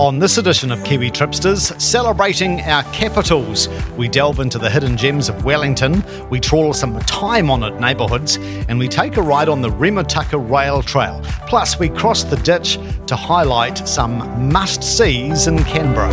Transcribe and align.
On 0.00 0.18
this 0.18 0.38
edition 0.38 0.72
of 0.72 0.82
Kiwi 0.82 1.10
Tripsters, 1.10 1.78
celebrating 1.78 2.62
our 2.62 2.82
capitals, 2.84 3.68
we 3.98 4.08
delve 4.08 4.40
into 4.40 4.58
the 4.58 4.70
hidden 4.70 4.96
gems 4.96 5.28
of 5.28 5.44
Wellington, 5.44 6.02
we 6.30 6.40
trawl 6.40 6.72
some 6.72 6.98
time 7.00 7.50
honoured 7.50 7.78
neighbourhoods, 7.78 8.36
and 8.68 8.78
we 8.78 8.88
take 8.88 9.18
a 9.18 9.22
ride 9.22 9.50
on 9.50 9.60
the 9.60 9.68
Rimutaka 9.68 10.50
Rail 10.50 10.82
Trail. 10.82 11.20
Plus, 11.46 11.78
we 11.78 11.90
cross 11.90 12.24
the 12.24 12.36
ditch 12.38 12.78
to 13.06 13.14
highlight 13.14 13.86
some 13.86 14.50
must 14.50 14.82
sees 14.82 15.46
in 15.46 15.62
Canberra. 15.64 16.08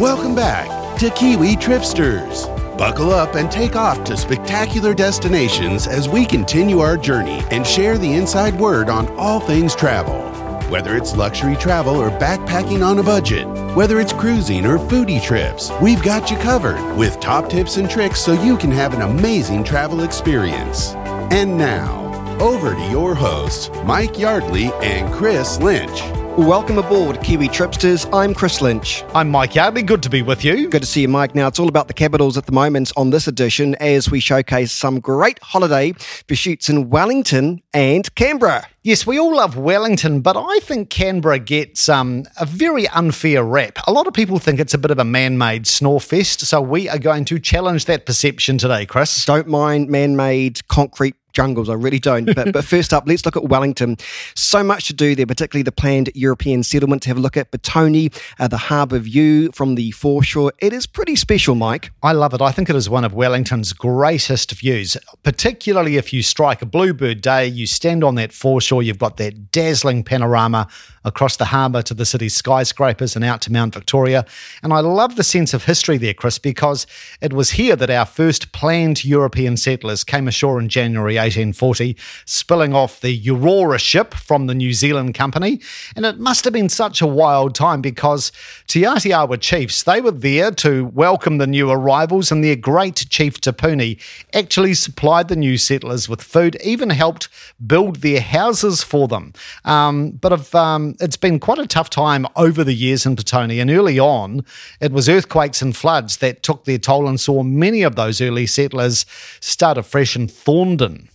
Welcome 0.00 0.34
back 0.34 0.98
to 1.00 1.10
Kiwi 1.10 1.56
Tripsters. 1.56 2.55
Buckle 2.76 3.10
up 3.10 3.36
and 3.36 3.50
take 3.50 3.74
off 3.74 4.04
to 4.04 4.18
spectacular 4.18 4.92
destinations 4.92 5.86
as 5.86 6.10
we 6.10 6.26
continue 6.26 6.80
our 6.80 6.98
journey 6.98 7.42
and 7.50 7.66
share 7.66 7.96
the 7.96 8.12
inside 8.12 8.54
word 8.54 8.90
on 8.90 9.08
all 9.16 9.40
things 9.40 9.74
travel. 9.74 10.22
Whether 10.68 10.94
it's 10.94 11.16
luxury 11.16 11.56
travel 11.56 11.96
or 11.96 12.10
backpacking 12.10 12.86
on 12.86 12.98
a 12.98 13.02
budget, 13.02 13.46
whether 13.74 13.98
it's 13.98 14.12
cruising 14.12 14.66
or 14.66 14.76
foodie 14.76 15.22
trips, 15.22 15.70
we've 15.80 16.02
got 16.02 16.30
you 16.30 16.36
covered 16.36 16.96
with 16.98 17.18
top 17.18 17.48
tips 17.48 17.78
and 17.78 17.88
tricks 17.88 18.20
so 18.20 18.32
you 18.42 18.58
can 18.58 18.72
have 18.72 18.92
an 18.92 19.00
amazing 19.00 19.64
travel 19.64 20.02
experience. 20.02 20.92
And 21.32 21.56
now, 21.56 22.04
over 22.40 22.74
to 22.74 22.90
your 22.90 23.14
hosts, 23.14 23.70
Mike 23.86 24.18
Yardley 24.18 24.70
and 24.82 25.10
Chris 25.14 25.58
Lynch. 25.60 26.02
Welcome 26.36 26.76
aboard, 26.76 27.22
Kiwi 27.22 27.48
Tripsters. 27.48 28.06
I'm 28.12 28.34
Chris 28.34 28.60
Lynch. 28.60 29.02
I'm 29.14 29.30
Mike 29.30 29.54
Yardley. 29.54 29.82
Good 29.82 30.02
to 30.02 30.10
be 30.10 30.20
with 30.20 30.44
you. 30.44 30.68
Good 30.68 30.82
to 30.82 30.86
see 30.86 31.00
you, 31.00 31.08
Mike. 31.08 31.34
Now, 31.34 31.46
it's 31.46 31.58
all 31.58 31.66
about 31.66 31.88
the 31.88 31.94
capitals 31.94 32.36
at 32.36 32.44
the 32.44 32.52
moment 32.52 32.92
on 32.94 33.08
this 33.08 33.26
edition 33.26 33.74
as 33.76 34.10
we 34.10 34.20
showcase 34.20 34.70
some 34.70 35.00
great 35.00 35.38
holiday 35.42 35.94
pursuits 36.26 36.68
in 36.68 36.90
Wellington 36.90 37.62
and 37.72 38.14
Canberra. 38.16 38.68
Yes, 38.82 39.06
we 39.06 39.18
all 39.18 39.34
love 39.34 39.56
Wellington, 39.56 40.20
but 40.20 40.36
I 40.36 40.58
think 40.60 40.90
Canberra 40.90 41.38
gets 41.38 41.88
um, 41.88 42.24
a 42.38 42.44
very 42.44 42.86
unfair 42.88 43.42
rap. 43.42 43.78
A 43.86 43.92
lot 43.92 44.06
of 44.06 44.12
people 44.12 44.38
think 44.38 44.60
it's 44.60 44.74
a 44.74 44.78
bit 44.78 44.90
of 44.90 44.98
a 44.98 45.04
man 45.04 45.38
made 45.38 45.66
snore 45.66 46.02
fest, 46.02 46.40
so 46.40 46.60
we 46.60 46.86
are 46.86 46.98
going 46.98 47.24
to 47.24 47.38
challenge 47.38 47.86
that 47.86 48.04
perception 48.04 48.58
today, 48.58 48.84
Chris. 48.84 49.24
Don't 49.24 49.48
mind 49.48 49.88
man 49.88 50.16
made 50.16 50.68
concrete 50.68 51.16
jungles. 51.36 51.68
I 51.68 51.74
really 51.74 51.98
don't. 51.98 52.34
But, 52.34 52.52
but 52.52 52.64
first 52.64 52.92
up, 52.94 53.04
let's 53.06 53.24
look 53.26 53.36
at 53.36 53.44
Wellington. 53.44 53.98
So 54.34 54.64
much 54.64 54.86
to 54.86 54.94
do 54.94 55.14
there, 55.14 55.26
particularly 55.26 55.62
the 55.62 55.72
planned 55.82 56.10
European 56.14 56.62
settlement. 56.62 57.02
To 57.02 57.10
have 57.10 57.18
a 57.18 57.20
look 57.20 57.36
at 57.36 57.52
Petone, 57.52 58.10
uh, 58.38 58.48
the 58.48 58.56
harbour 58.56 58.98
view 58.98 59.50
from 59.52 59.74
the 59.74 59.90
foreshore. 59.90 60.52
It 60.58 60.72
is 60.72 60.86
pretty 60.86 61.14
special, 61.14 61.54
Mike. 61.54 61.90
I 62.02 62.12
love 62.12 62.32
it. 62.32 62.40
I 62.40 62.52
think 62.52 62.70
it 62.70 62.76
is 62.76 62.88
one 62.88 63.04
of 63.04 63.12
Wellington's 63.12 63.74
greatest 63.74 64.52
views, 64.52 64.96
particularly 65.22 65.96
if 65.96 66.12
you 66.12 66.22
strike 66.22 66.62
a 66.62 66.66
bluebird 66.66 67.20
day, 67.20 67.46
you 67.46 67.66
stand 67.66 68.02
on 68.02 68.14
that 68.14 68.32
foreshore, 68.32 68.82
you've 68.82 68.98
got 68.98 69.18
that 69.18 69.52
dazzling 69.52 70.02
panorama 70.02 70.66
across 71.04 71.36
the 71.36 71.44
harbour 71.44 71.82
to 71.82 71.94
the 71.94 72.04
city's 72.04 72.34
skyscrapers 72.34 73.14
and 73.14 73.24
out 73.24 73.40
to 73.40 73.52
Mount 73.52 73.74
Victoria. 73.74 74.24
And 74.62 74.72
I 74.72 74.80
love 74.80 75.14
the 75.16 75.22
sense 75.22 75.54
of 75.54 75.64
history 75.64 75.98
there, 75.98 76.14
Chris, 76.14 76.38
because 76.38 76.86
it 77.20 77.32
was 77.32 77.50
here 77.50 77.76
that 77.76 77.90
our 77.90 78.06
first 78.06 78.52
planned 78.52 79.04
European 79.04 79.56
settlers 79.56 80.02
came 80.02 80.26
ashore 80.26 80.58
in 80.58 80.68
January 80.68 81.18
1840, 81.26 81.96
spilling 82.24 82.74
off 82.74 83.00
the 83.00 83.22
Aurora 83.28 83.78
ship 83.78 84.14
from 84.14 84.46
the 84.46 84.54
New 84.54 84.72
Zealand 84.72 85.14
Company. 85.14 85.60
And 85.94 86.06
it 86.06 86.18
must 86.18 86.44
have 86.44 86.52
been 86.52 86.68
such 86.68 87.00
a 87.00 87.06
wild 87.06 87.54
time 87.54 87.80
because 87.80 88.32
Te 88.66 88.82
Atiawa 88.82 89.40
chiefs, 89.40 89.82
they 89.82 90.00
were 90.00 90.10
there 90.10 90.50
to 90.52 90.86
welcome 90.86 91.38
the 91.38 91.46
new 91.46 91.70
arrivals, 91.70 92.30
and 92.30 92.42
their 92.42 92.56
great 92.56 93.06
chief 93.10 93.40
Te 93.40 93.52
Puni 93.52 93.98
actually 94.32 94.74
supplied 94.74 95.28
the 95.28 95.36
new 95.36 95.58
settlers 95.58 96.08
with 96.08 96.22
food, 96.22 96.56
even 96.62 96.90
helped 96.90 97.28
build 97.66 97.96
their 97.96 98.20
houses 98.20 98.82
for 98.82 99.08
them. 99.08 99.32
Um, 99.64 100.12
but 100.12 100.32
if 100.32 100.54
um, 100.54 100.94
it's 101.00 101.16
been 101.16 101.38
quite 101.38 101.58
a 101.58 101.66
tough 101.66 101.90
time 101.90 102.26
over 102.36 102.64
the 102.64 102.74
years 102.74 103.06
in 103.06 103.16
Petone. 103.16 103.60
And 103.60 103.70
early 103.70 103.98
on, 103.98 104.44
it 104.80 104.92
was 104.92 105.08
earthquakes 105.08 105.62
and 105.62 105.76
floods 105.76 106.18
that 106.18 106.42
took 106.42 106.64
their 106.64 106.78
toll 106.78 107.08
and 107.08 107.20
saw 107.20 107.42
many 107.42 107.82
of 107.82 107.96
those 107.96 108.20
early 108.20 108.46
settlers 108.46 109.06
start 109.40 109.78
afresh 109.78 110.16
in 110.16 110.28
Thorndon. 110.28 111.08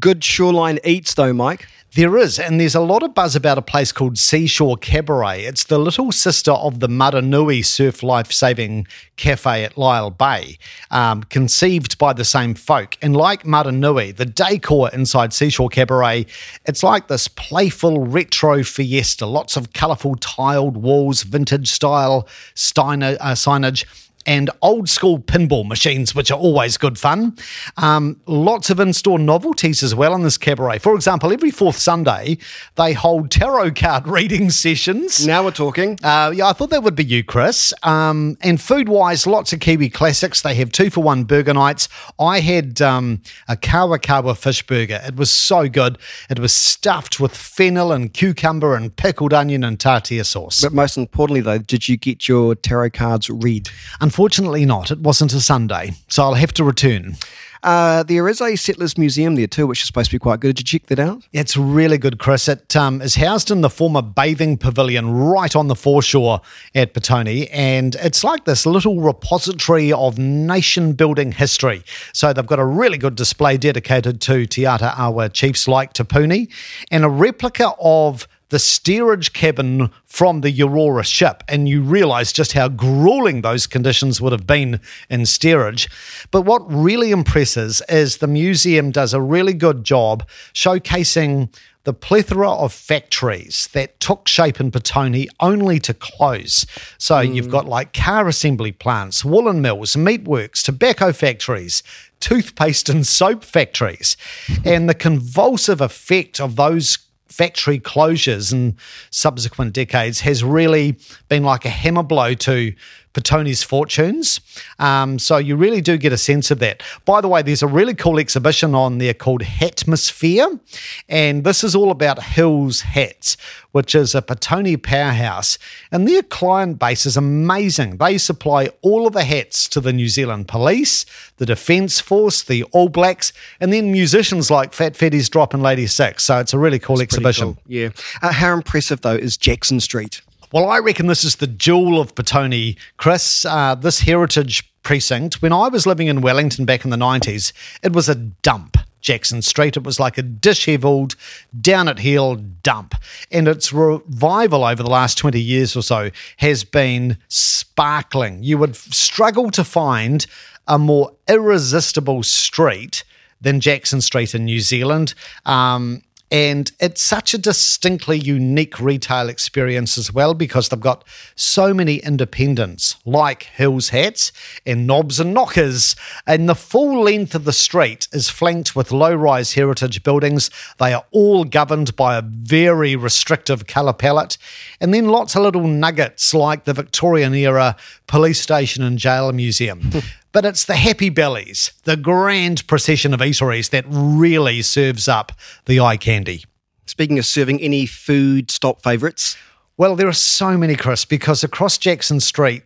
Good 0.00 0.24
shoreline 0.24 0.80
eats, 0.82 1.14
though, 1.14 1.32
Mike. 1.32 1.68
There 1.94 2.18
is, 2.18 2.38
and 2.38 2.60
there's 2.60 2.74
a 2.74 2.80
lot 2.80 3.02
of 3.02 3.14
buzz 3.14 3.34
about 3.34 3.58
a 3.58 3.62
place 3.62 3.92
called 3.92 4.18
Seashore 4.18 4.76
Cabaret. 4.76 5.44
It's 5.44 5.64
the 5.64 5.78
little 5.78 6.12
sister 6.12 6.50
of 6.50 6.80
the 6.80 6.88
Maranui 6.88 7.64
Surf 7.64 8.02
Life 8.02 8.30
Saving 8.30 8.86
Cafe 9.16 9.64
at 9.64 9.76
Lyall 9.76 10.16
Bay, 10.16 10.58
um, 10.90 11.22
conceived 11.24 11.96
by 11.96 12.12
the 12.12 12.26
same 12.26 12.54
folk. 12.54 12.96
And 13.00 13.16
like 13.16 13.44
Maranui, 13.44 14.14
the 14.14 14.26
decor 14.26 14.90
inside 14.92 15.32
Seashore 15.32 15.70
Cabaret, 15.70 16.26
it's 16.66 16.82
like 16.82 17.08
this 17.08 17.26
playful 17.26 18.04
retro 18.04 18.62
fiesta, 18.64 19.26
lots 19.26 19.56
of 19.56 19.72
colourful 19.72 20.16
tiled 20.16 20.76
walls, 20.76 21.22
vintage 21.22 21.70
style 21.70 22.28
Steiner, 22.54 23.16
uh, 23.20 23.32
signage 23.32 23.86
and 24.26 24.50
old 24.62 24.88
school 24.88 25.18
pinball 25.18 25.66
machines, 25.66 26.14
which 26.14 26.30
are 26.30 26.38
always 26.38 26.76
good 26.76 26.98
fun. 26.98 27.36
Um, 27.76 28.20
lots 28.26 28.70
of 28.70 28.78
in 28.78 28.92
store 28.92 29.18
novelties 29.18 29.82
as 29.82 29.94
well 29.94 30.14
in 30.14 30.22
this 30.22 30.36
cabaret. 30.36 30.78
For 30.78 30.94
example, 30.94 31.32
every 31.32 31.50
fourth 31.50 31.76
Sunday, 31.76 32.38
they 32.76 32.92
hold 32.92 33.30
tarot 33.30 33.72
card 33.72 34.06
reading 34.08 34.50
sessions. 34.50 35.26
Now 35.26 35.44
we're 35.44 35.50
talking. 35.50 35.98
Uh, 36.02 36.32
yeah, 36.34 36.48
I 36.48 36.52
thought 36.52 36.70
that 36.70 36.82
would 36.82 36.94
be 36.94 37.04
you, 37.04 37.24
Chris. 37.24 37.72
Um, 37.82 38.36
and 38.42 38.60
food 38.60 38.88
wise, 38.88 39.26
lots 39.26 39.52
of 39.52 39.60
Kiwi 39.60 39.88
classics. 39.88 40.42
They 40.42 40.54
have 40.56 40.72
two 40.72 40.90
for 40.90 41.02
one 41.02 41.24
burger 41.24 41.54
nights. 41.54 41.88
I 42.18 42.40
had 42.40 42.82
um, 42.82 43.22
a 43.48 43.56
kawa 43.56 43.98
kawa 43.98 44.34
fish 44.34 44.66
burger. 44.66 45.00
It 45.04 45.16
was 45.16 45.30
so 45.30 45.68
good. 45.68 45.98
It 46.28 46.38
was 46.38 46.52
stuffed 46.52 47.18
with 47.18 47.34
fennel 47.34 47.92
and 47.92 48.12
cucumber 48.12 48.74
and 48.74 48.94
pickled 48.94 49.32
onion 49.32 49.64
and 49.64 49.80
tartar 49.80 50.22
sauce. 50.24 50.60
But 50.60 50.72
most 50.72 50.98
importantly, 50.98 51.40
though, 51.40 51.58
did 51.58 51.88
you 51.88 51.96
get 51.96 52.28
your 52.28 52.54
tarot 52.54 52.90
cards 52.90 53.30
read? 53.30 53.70
Unfortunately, 54.00 54.17
not. 54.18 54.90
It 54.90 55.00
wasn't 55.00 55.32
a 55.32 55.40
Sunday, 55.40 55.92
so 56.08 56.24
I'll 56.24 56.34
have 56.34 56.52
to 56.54 56.64
return. 56.64 57.16
Uh, 57.62 58.02
there 58.04 58.28
is 58.28 58.40
a 58.40 58.56
Settlers 58.56 58.96
Museum 58.96 59.34
there 59.34 59.46
too, 59.46 59.66
which 59.66 59.80
is 59.80 59.86
supposed 59.86 60.10
to 60.10 60.14
be 60.14 60.20
quite 60.20 60.40
good. 60.40 60.56
Did 60.56 60.72
you 60.72 60.78
check 60.78 60.86
that 60.88 60.98
out? 60.98 61.26
It's 61.32 61.56
really 61.56 61.98
good, 61.98 62.18
Chris. 62.18 62.48
It 62.48 62.76
um, 62.76 63.02
is 63.02 63.16
housed 63.16 63.50
in 63.50 63.62
the 63.62 63.70
former 63.70 64.02
bathing 64.02 64.56
pavilion 64.56 65.10
right 65.10 65.54
on 65.56 65.68
the 65.68 65.74
foreshore 65.74 66.40
at 66.74 66.94
Petone, 66.94 67.48
and 67.52 67.96
it's 67.96 68.22
like 68.22 68.44
this 68.44 68.64
little 68.64 69.00
repository 69.00 69.92
of 69.92 70.18
nation 70.18 70.92
building 70.92 71.32
history. 71.32 71.82
So 72.12 72.32
they've 72.32 72.46
got 72.46 72.60
a 72.60 72.64
really 72.64 72.98
good 72.98 73.16
display 73.16 73.56
dedicated 73.56 74.20
to 74.22 74.46
Te 74.46 74.62
Atiawa 74.62 75.32
chiefs 75.32 75.66
like 75.66 75.92
Te 75.92 76.04
Puni, 76.04 76.48
and 76.90 77.04
a 77.04 77.08
replica 77.08 77.72
of 77.80 78.28
the 78.50 78.58
steerage 78.58 79.32
cabin 79.32 79.90
from 80.06 80.40
the 80.40 80.62
Aurora 80.62 81.04
ship, 81.04 81.42
and 81.48 81.68
you 81.68 81.82
realize 81.82 82.32
just 82.32 82.52
how 82.52 82.68
grueling 82.68 83.42
those 83.42 83.66
conditions 83.66 84.20
would 84.20 84.32
have 84.32 84.46
been 84.46 84.80
in 85.10 85.26
steerage. 85.26 85.88
But 86.30 86.42
what 86.42 86.62
really 86.72 87.10
impresses 87.10 87.82
is 87.88 88.18
the 88.18 88.26
museum 88.26 88.90
does 88.90 89.12
a 89.12 89.20
really 89.20 89.54
good 89.54 89.84
job 89.84 90.26
showcasing 90.54 91.54
the 91.84 91.92
plethora 91.94 92.50
of 92.50 92.70
factories 92.70 93.66
that 93.72 93.98
took 93.98 94.28
shape 94.28 94.60
in 94.60 94.70
Petone 94.70 95.26
only 95.40 95.78
to 95.78 95.94
close. 95.94 96.66
So 96.98 97.14
mm. 97.14 97.34
you've 97.34 97.50
got 97.50 97.64
like 97.64 97.94
car 97.94 98.28
assembly 98.28 98.72
plants, 98.72 99.24
woolen 99.24 99.62
mills, 99.62 99.96
meatworks, 99.96 100.62
tobacco 100.62 101.14
factories, 101.14 101.82
toothpaste 102.20 102.90
and 102.90 103.06
soap 103.06 103.42
factories. 103.42 104.18
and 104.66 104.86
the 104.86 104.94
convulsive 104.94 105.80
effect 105.80 106.40
of 106.40 106.56
those 106.56 106.98
factory 107.28 107.78
closures 107.78 108.52
in 108.52 108.76
subsequent 109.10 109.72
decades 109.72 110.20
has 110.20 110.42
really 110.42 110.98
been 111.28 111.42
like 111.42 111.64
a 111.64 111.70
hammer 111.70 112.02
blow 112.02 112.34
to 112.34 112.72
Petone's 113.14 113.62
fortunes. 113.62 114.40
Um, 114.78 115.18
so 115.18 115.36
you 115.38 115.56
really 115.56 115.80
do 115.80 115.96
get 115.96 116.12
a 116.12 116.18
sense 116.18 116.50
of 116.50 116.58
that. 116.60 116.82
By 117.04 117.20
the 117.20 117.28
way, 117.28 117.42
there's 117.42 117.62
a 117.62 117.66
really 117.66 117.94
cool 117.94 118.18
exhibition 118.18 118.74
on 118.74 118.98
there 118.98 119.14
called 119.14 119.42
Hatmosphere, 119.42 120.60
and 121.08 121.44
this 121.44 121.64
is 121.64 121.74
all 121.74 121.90
about 121.90 122.22
Hills 122.22 122.82
Hats, 122.82 123.36
which 123.72 123.94
is 123.94 124.14
a 124.14 124.22
Petone 124.22 124.82
powerhouse. 124.82 125.58
And 125.90 126.06
their 126.06 126.22
client 126.22 126.78
base 126.78 127.06
is 127.06 127.16
amazing. 127.16 127.96
They 127.96 128.18
supply 128.18 128.70
all 128.82 129.06
of 129.06 129.12
the 129.12 129.24
hats 129.24 129.68
to 129.70 129.80
the 129.80 129.92
New 129.92 130.08
Zealand 130.08 130.48
Police, 130.48 131.04
the 131.36 131.46
Defence 131.46 132.00
Force, 132.00 132.42
the 132.42 132.64
All 132.64 132.88
Blacks, 132.88 133.32
and 133.60 133.72
then 133.72 133.92
musicians 133.92 134.50
like 134.50 134.72
Fat 134.72 134.96
Freddy's 134.96 135.28
Drop 135.28 135.54
and 135.54 135.62
Ladi6. 135.62 136.20
So 136.20 136.38
it's 136.38 136.54
a 136.54 136.58
really 136.58 136.78
cool 136.78 137.00
it's 137.00 137.02
exhibition. 137.02 137.54
Cool. 137.54 137.62
Yeah. 137.66 137.88
Uh, 138.22 138.32
how 138.32 138.54
impressive, 138.54 139.00
though, 139.00 139.14
is 139.14 139.36
Jackson 139.36 139.80
Street? 139.80 140.22
Well, 140.50 140.70
I 140.70 140.78
reckon 140.78 141.08
this 141.08 141.24
is 141.24 141.36
the 141.36 141.46
jewel 141.46 142.00
of 142.00 142.14
Petone, 142.14 142.78
Chris. 142.96 143.44
Uh, 143.44 143.74
this 143.74 144.00
heritage 144.00 144.72
precinct, 144.82 145.42
when 145.42 145.52
I 145.52 145.68
was 145.68 145.86
living 145.86 146.06
in 146.06 146.22
Wellington 146.22 146.64
back 146.64 146.84
in 146.84 146.90
the 146.90 146.96
90s, 146.96 147.52
it 147.82 147.92
was 147.92 148.08
a 148.08 148.14
dump. 148.14 148.78
Jackson 149.00 149.42
Street. 149.42 149.76
It 149.76 149.84
was 149.84 150.00
like 150.00 150.18
a 150.18 150.22
dishevelled, 150.22 151.14
down 151.60 151.86
at 151.88 151.98
heel 151.98 152.36
dump. 152.36 152.94
And 153.30 153.46
its 153.46 153.72
revival 153.72 154.64
over 154.64 154.82
the 154.82 154.90
last 154.90 155.18
20 155.18 155.40
years 155.40 155.76
or 155.76 155.82
so 155.82 156.10
has 156.38 156.64
been 156.64 157.16
sparkling. 157.28 158.42
You 158.42 158.58
would 158.58 158.74
struggle 158.74 159.50
to 159.52 159.62
find 159.62 160.26
a 160.66 160.78
more 160.78 161.12
irresistible 161.28 162.22
street 162.22 163.04
than 163.40 163.60
Jackson 163.60 164.00
Street 164.00 164.34
in 164.34 164.44
New 164.44 164.60
Zealand. 164.60 165.14
Um, 165.46 166.02
and 166.30 166.70
it's 166.78 167.00
such 167.00 167.32
a 167.32 167.38
distinctly 167.38 168.18
unique 168.18 168.78
retail 168.78 169.28
experience 169.30 169.96
as 169.96 170.12
well 170.12 170.34
because 170.34 170.68
they've 170.68 170.78
got 170.78 171.04
so 171.34 171.72
many 171.72 171.96
independents 171.96 172.96
like 173.06 173.44
Hills 173.44 173.88
Hats 173.90 174.30
and 174.66 174.86
Knobs 174.86 175.18
and 175.18 175.32
Knockers. 175.32 175.96
And 176.26 176.48
the 176.48 176.54
full 176.54 177.02
length 177.02 177.34
of 177.34 177.44
the 177.44 177.52
street 177.52 178.08
is 178.12 178.28
flanked 178.28 178.76
with 178.76 178.92
low 178.92 179.14
rise 179.14 179.54
heritage 179.54 180.02
buildings. 180.02 180.50
They 180.78 180.92
are 180.92 181.06
all 181.12 181.44
governed 181.44 181.96
by 181.96 182.16
a 182.16 182.22
very 182.22 182.94
restrictive 182.94 183.66
colour 183.66 183.94
palette. 183.94 184.36
And 184.80 184.92
then 184.92 185.08
lots 185.08 185.34
of 185.34 185.42
little 185.42 185.66
nuggets 185.66 186.34
like 186.34 186.64
the 186.64 186.74
Victorian 186.74 187.34
era 187.34 187.76
police 188.06 188.40
station 188.40 188.82
and 188.82 188.98
jail 188.98 189.32
museum. 189.32 189.90
but 190.32 190.44
it's 190.44 190.64
the 190.64 190.76
happy 190.76 191.08
bellies, 191.08 191.72
the 191.84 191.96
grand 191.96 192.66
procession 192.66 193.14
of 193.14 193.20
eateries 193.20 193.70
that 193.70 193.84
really 193.88 194.62
serves 194.62 195.08
up 195.08 195.32
the 195.66 195.80
eye 195.80 195.96
candy. 195.96 196.44
Speaking 196.86 197.18
of 197.18 197.26
serving, 197.26 197.60
any 197.60 197.86
food 197.86 198.50
stop 198.50 198.82
favourites? 198.82 199.36
Well, 199.76 199.94
there 199.94 200.08
are 200.08 200.12
so 200.12 200.56
many, 200.56 200.74
Chris, 200.74 201.04
because 201.04 201.44
across 201.44 201.78
Jackson 201.78 202.20
Street, 202.20 202.64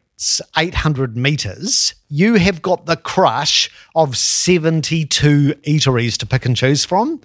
800 0.57 1.17
metres, 1.17 1.95
you 2.09 2.35
have 2.35 2.63
got 2.63 2.87
the 2.87 2.97
crush 2.97 3.71
of 3.95 4.17
72 4.17 5.55
eateries 5.67 6.17
to 6.19 6.27
pick 6.27 6.47
and 6.47 6.57
choose 6.57 6.85
from. 6.85 7.21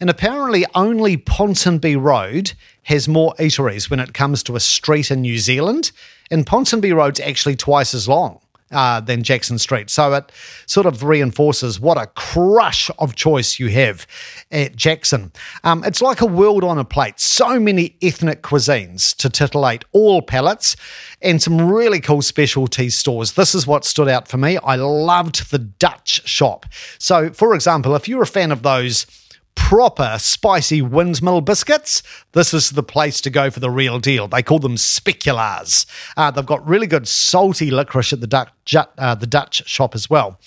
And 0.00 0.10
apparently, 0.10 0.66
only 0.74 1.16
Ponsonby 1.16 2.00
Road 2.00 2.52
has 2.84 3.06
more 3.06 3.34
eateries 3.38 3.88
when 3.88 4.00
it 4.00 4.14
comes 4.14 4.42
to 4.44 4.56
a 4.56 4.60
street 4.60 5.10
in 5.10 5.20
New 5.20 5.38
Zealand. 5.38 5.92
And 6.30 6.46
Ponsonby 6.46 6.94
Road's 6.94 7.20
actually 7.20 7.56
twice 7.56 7.94
as 7.94 8.08
long 8.08 8.40
uh, 8.70 9.00
than 9.00 9.22
Jackson 9.22 9.58
Street. 9.58 9.90
So 9.90 10.12
it 10.14 10.30
sort 10.66 10.86
of 10.86 11.02
reinforces 11.02 11.80
what 11.80 11.98
a 11.98 12.06
crush 12.08 12.90
of 12.98 13.14
choice 13.14 13.58
you 13.58 13.68
have 13.68 14.06
at 14.50 14.76
Jackson. 14.76 15.32
Um, 15.64 15.84
it's 15.84 16.02
like 16.02 16.20
a 16.20 16.26
world 16.26 16.64
on 16.64 16.78
a 16.78 16.84
plate. 16.84 17.18
So 17.18 17.58
many 17.58 17.96
ethnic 18.02 18.42
cuisines 18.42 19.14
to 19.16 19.28
titillate 19.28 19.84
all 19.92 20.22
palates 20.22 20.76
and 21.22 21.42
some 21.42 21.60
really 21.60 22.00
cool 22.00 22.22
specialty 22.22 22.90
stores. 22.90 23.32
This 23.32 23.54
is 23.54 23.66
what 23.66 23.84
stood 23.84 24.08
out 24.08 24.28
for 24.28 24.38
me. 24.38 24.58
I 24.58 24.76
loved 24.76 25.50
the 25.50 25.58
Dutch 25.58 26.26
shop. 26.28 26.66
So, 26.98 27.32
for 27.32 27.54
example, 27.54 27.94
if 27.94 28.08
you're 28.08 28.22
a 28.22 28.26
fan 28.26 28.52
of 28.52 28.62
those 28.62 29.06
proper 29.54 30.16
spicy 30.18 30.82
windmill 30.82 31.40
biscuits, 31.40 32.02
this 32.32 32.52
is 32.52 32.70
the 32.70 32.82
place 32.82 33.20
to 33.20 33.30
go 33.30 33.50
for 33.50 33.60
the 33.60 33.70
real 33.70 33.98
deal. 33.98 34.26
They 34.26 34.42
call 34.42 34.58
them 34.58 34.76
speculaas. 34.76 35.86
Uh, 36.16 36.30
they've 36.30 36.44
got 36.44 36.66
really 36.66 36.86
good 36.86 37.06
salty 37.06 37.70
licorice 37.70 38.12
at 38.12 38.20
the 38.20 38.26
Dutch, 38.26 38.74
uh, 38.98 39.14
the 39.14 39.26
Dutch 39.26 39.66
shop 39.68 39.94
as 39.94 40.10
well. 40.10 40.40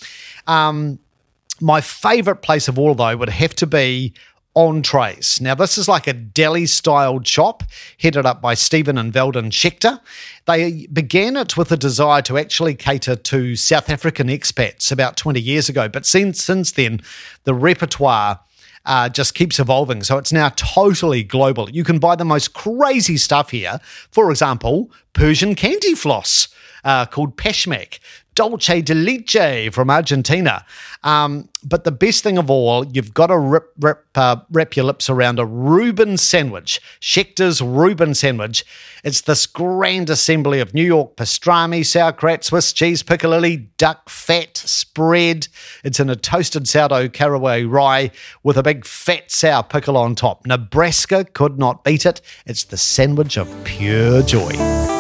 Um, 0.48 1.00
my 1.62 1.80
favourite 1.80 2.42
place 2.42 2.68
of 2.68 2.78
all, 2.78 2.96
though, 2.96 3.16
would 3.16 3.30
have 3.30 3.56
to 3.56 3.68
be 3.68 4.14
entrees. 4.56 5.42
Now, 5.42 5.56
this 5.56 5.78
is 5.78 5.88
like 5.88 6.06
a 6.06 6.14
deli 6.14 6.66
styled 6.66 7.28
shop 7.28 7.64
headed 8.00 8.26
up 8.26 8.42
by 8.42 8.54
Stephen 8.54 8.98
and 8.98 9.12
Veldon 9.12 9.52
Schechter. 9.52 10.00
They 10.46 10.88
began 10.88 11.38
it 11.38 11.58
with 11.58 11.72
a 11.72 11.78
desire 11.78 12.22
to 12.24 12.38
actually 12.38 12.76
cater 12.76 13.16
to 13.16 13.56
South 13.56 13.90
African 13.90 14.28
expats 14.28 14.92
about 14.92 15.18
20 15.18 15.40
years 15.40 15.70
ago, 15.70 15.88
but 15.88 16.06
since, 16.06 16.44
since 16.44 16.72
then, 16.72 17.02
the 17.46 17.54
repertoire 17.54 18.40
uh, 18.86 19.10
just 19.10 19.36
keeps 19.36 19.60
evolving. 19.60 20.04
So 20.04 20.18
it's 20.18 20.34
now 20.34 20.50
totally 20.50 21.24
global. 21.24 21.70
You 21.70 21.84
can 21.84 22.00
buy 22.00 22.16
the 22.16 22.26
most 22.26 22.54
crazy 22.54 23.18
stuff 23.18 23.52
here. 23.52 23.80
For 24.12 24.30
example, 24.30 24.92
Persian 25.14 25.56
candy 25.56 25.96
floss 25.96 26.48
uh, 26.84 27.06
called 27.06 27.38
Pashmak, 27.38 28.00
Dulce 28.36 28.82
de 28.82 28.94
leche 28.94 29.72
from 29.72 29.90
Argentina. 29.90 30.66
Um, 31.04 31.50
but 31.64 31.84
the 31.84 31.92
best 31.92 32.24
thing 32.24 32.38
of 32.38 32.50
all, 32.50 32.86
you've 32.86 33.14
got 33.14 33.28
to 33.28 33.38
rip, 33.38 33.72
rip, 33.80 34.06
uh, 34.16 34.38
wrap 34.52 34.76
your 34.76 34.86
lips 34.86 35.10
around 35.10 35.40
a 35.40 35.46
Reuben 35.46 36.18
sandwich, 36.18 36.82
Schechter's 37.00 37.62
Reuben 37.62 38.14
sandwich. 38.14 38.66
It's 39.04 39.22
this 39.22 39.46
grand 39.46 40.10
assembly 40.10 40.60
of 40.60 40.74
New 40.74 40.84
York 40.84 41.16
pastrami, 41.16 41.86
sauerkraut, 41.86 42.44
Swiss 42.44 42.74
cheese, 42.74 43.04
piccalilli, 43.04 43.68
duck 43.78 44.10
fat 44.10 44.58
spread. 44.58 45.48
It's 45.84 46.00
in 46.00 46.10
a 46.10 46.16
toasted 46.16 46.68
sourdough 46.68 47.10
caraway 47.10 47.64
rye 47.64 48.12
with 48.44 48.58
a 48.58 48.64
big 48.64 48.86
fat 48.86 49.32
sour 49.32 49.64
pickle 49.64 49.98
on 49.98 50.16
top. 50.16 50.46
Nebraska 50.46 51.26
could 51.26 51.58
not 51.58 51.84
beat 51.84 52.06
it. 52.06 52.22
It's 52.46 52.64
the 52.64 52.78
sandwich 52.78 53.38
of 53.38 53.50
pure 53.64 54.22
joy. 54.22 54.93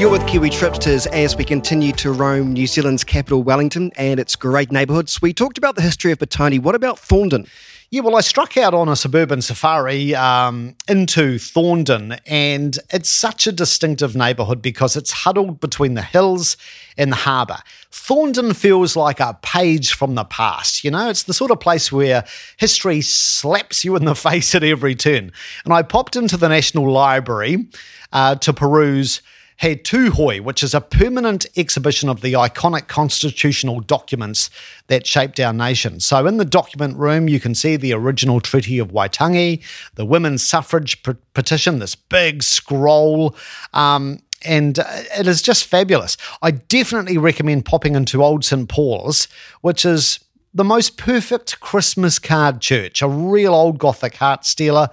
You're 0.00 0.08
with 0.08 0.26
Kiwi 0.26 0.48
Tripsters 0.48 1.06
as 1.08 1.36
we 1.36 1.44
continue 1.44 1.92
to 1.92 2.10
roam 2.10 2.54
New 2.54 2.66
Zealand's 2.66 3.04
capital, 3.04 3.42
Wellington, 3.42 3.92
and 3.98 4.18
its 4.18 4.34
great 4.34 4.72
neighbourhoods. 4.72 5.20
We 5.20 5.34
talked 5.34 5.58
about 5.58 5.76
the 5.76 5.82
history 5.82 6.10
of 6.10 6.18
Petone. 6.18 6.62
What 6.62 6.74
about 6.74 6.96
Thorndon? 6.96 7.46
Yeah, 7.90 8.00
well, 8.00 8.16
I 8.16 8.22
struck 8.22 8.56
out 8.56 8.72
on 8.72 8.88
a 8.88 8.96
suburban 8.96 9.42
safari 9.42 10.14
um, 10.14 10.74
into 10.88 11.36
Thorndon, 11.36 12.18
and 12.24 12.78
it's 12.88 13.10
such 13.10 13.46
a 13.46 13.52
distinctive 13.52 14.16
neighbourhood 14.16 14.62
because 14.62 14.96
it's 14.96 15.10
huddled 15.10 15.60
between 15.60 15.92
the 15.92 16.02
hills 16.02 16.56
and 16.96 17.12
the 17.12 17.16
harbour. 17.16 17.58
Thorndon 17.92 18.56
feels 18.56 18.96
like 18.96 19.20
a 19.20 19.38
page 19.42 19.92
from 19.92 20.14
the 20.14 20.24
past. 20.24 20.82
You 20.82 20.92
know, 20.92 21.10
it's 21.10 21.24
the 21.24 21.34
sort 21.34 21.50
of 21.50 21.60
place 21.60 21.92
where 21.92 22.24
history 22.56 23.02
slaps 23.02 23.84
you 23.84 23.96
in 23.96 24.06
the 24.06 24.14
face 24.14 24.54
at 24.54 24.64
every 24.64 24.94
turn. 24.94 25.30
And 25.66 25.74
I 25.74 25.82
popped 25.82 26.16
into 26.16 26.38
the 26.38 26.48
National 26.48 26.90
Library 26.90 27.66
uh, 28.14 28.36
to 28.36 28.54
peruse 28.54 29.20
He 29.60 29.76
Tohu, 29.76 30.40
which 30.40 30.62
is 30.62 30.72
a 30.72 30.80
permanent 30.80 31.44
exhibition 31.54 32.08
of 32.08 32.22
the 32.22 32.32
iconic 32.32 32.88
constitutional 32.88 33.80
documents 33.80 34.48
that 34.86 35.06
shaped 35.06 35.38
our 35.38 35.52
nation. 35.52 36.00
So, 36.00 36.26
in 36.26 36.38
the 36.38 36.46
document 36.46 36.96
room, 36.96 37.28
you 37.28 37.40
can 37.40 37.54
see 37.54 37.76
the 37.76 37.92
original 37.92 38.40
Treaty 38.40 38.78
of 38.78 38.88
Waitangi, 38.88 39.62
the 39.96 40.06
women's 40.06 40.42
suffrage 40.42 41.02
p- 41.02 41.12
petition, 41.34 41.78
this 41.78 41.94
big 41.94 42.42
scroll. 42.42 43.36
Um, 43.74 44.20
and 44.46 44.78
uh, 44.78 44.84
it 45.18 45.26
is 45.26 45.42
just 45.42 45.66
fabulous. 45.66 46.16
I 46.40 46.52
definitely 46.52 47.18
recommend 47.18 47.66
popping 47.66 47.94
into 47.96 48.24
Old 48.24 48.46
St. 48.46 48.66
Paul's, 48.66 49.28
which 49.60 49.84
is 49.84 50.20
the 50.54 50.64
most 50.64 50.96
perfect 50.96 51.60
Christmas 51.60 52.18
card 52.18 52.62
church, 52.62 53.02
a 53.02 53.08
real 53.08 53.54
old 53.54 53.78
Gothic 53.78 54.16
heart 54.16 54.46
stealer, 54.46 54.88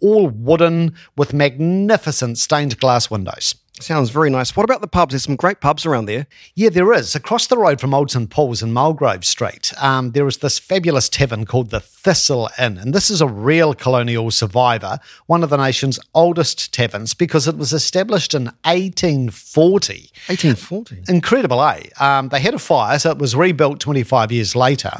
all 0.00 0.28
wooden 0.28 0.94
with 1.16 1.32
magnificent 1.32 2.36
stained 2.36 2.78
glass 2.78 3.10
windows. 3.10 3.54
Sounds 3.82 4.10
very 4.10 4.30
nice. 4.30 4.56
What 4.56 4.62
about 4.62 4.80
the 4.80 4.86
pubs? 4.86 5.12
There's 5.12 5.24
some 5.24 5.34
great 5.34 5.60
pubs 5.60 5.84
around 5.84 6.06
there. 6.06 6.28
Yeah, 6.54 6.68
there 6.68 6.92
is. 6.92 7.16
Across 7.16 7.48
the 7.48 7.58
road 7.58 7.80
from 7.80 7.92
Old 7.92 8.12
St 8.12 8.30
Paul's 8.30 8.62
in 8.62 8.72
Mulgrave 8.72 9.24
Street, 9.24 9.72
um, 9.82 10.12
there 10.12 10.28
is 10.28 10.36
this 10.38 10.60
fabulous 10.60 11.08
tavern 11.08 11.44
called 11.44 11.70
the 11.70 11.80
Thistle 11.80 12.48
Inn. 12.60 12.78
And 12.78 12.94
this 12.94 13.10
is 13.10 13.20
a 13.20 13.26
real 13.26 13.74
colonial 13.74 14.30
survivor, 14.30 15.00
one 15.26 15.42
of 15.42 15.50
the 15.50 15.56
nation's 15.56 15.98
oldest 16.14 16.72
taverns, 16.72 17.12
because 17.12 17.48
it 17.48 17.56
was 17.56 17.72
established 17.72 18.34
in 18.34 18.44
1840. 18.62 20.10
1840? 20.28 21.02
Incredible, 21.08 21.60
eh? 21.60 21.82
Um, 21.98 22.28
they 22.28 22.40
had 22.40 22.54
a 22.54 22.60
fire, 22.60 23.00
so 23.00 23.10
it 23.10 23.18
was 23.18 23.34
rebuilt 23.34 23.80
25 23.80 24.30
years 24.30 24.54
later. 24.54 24.92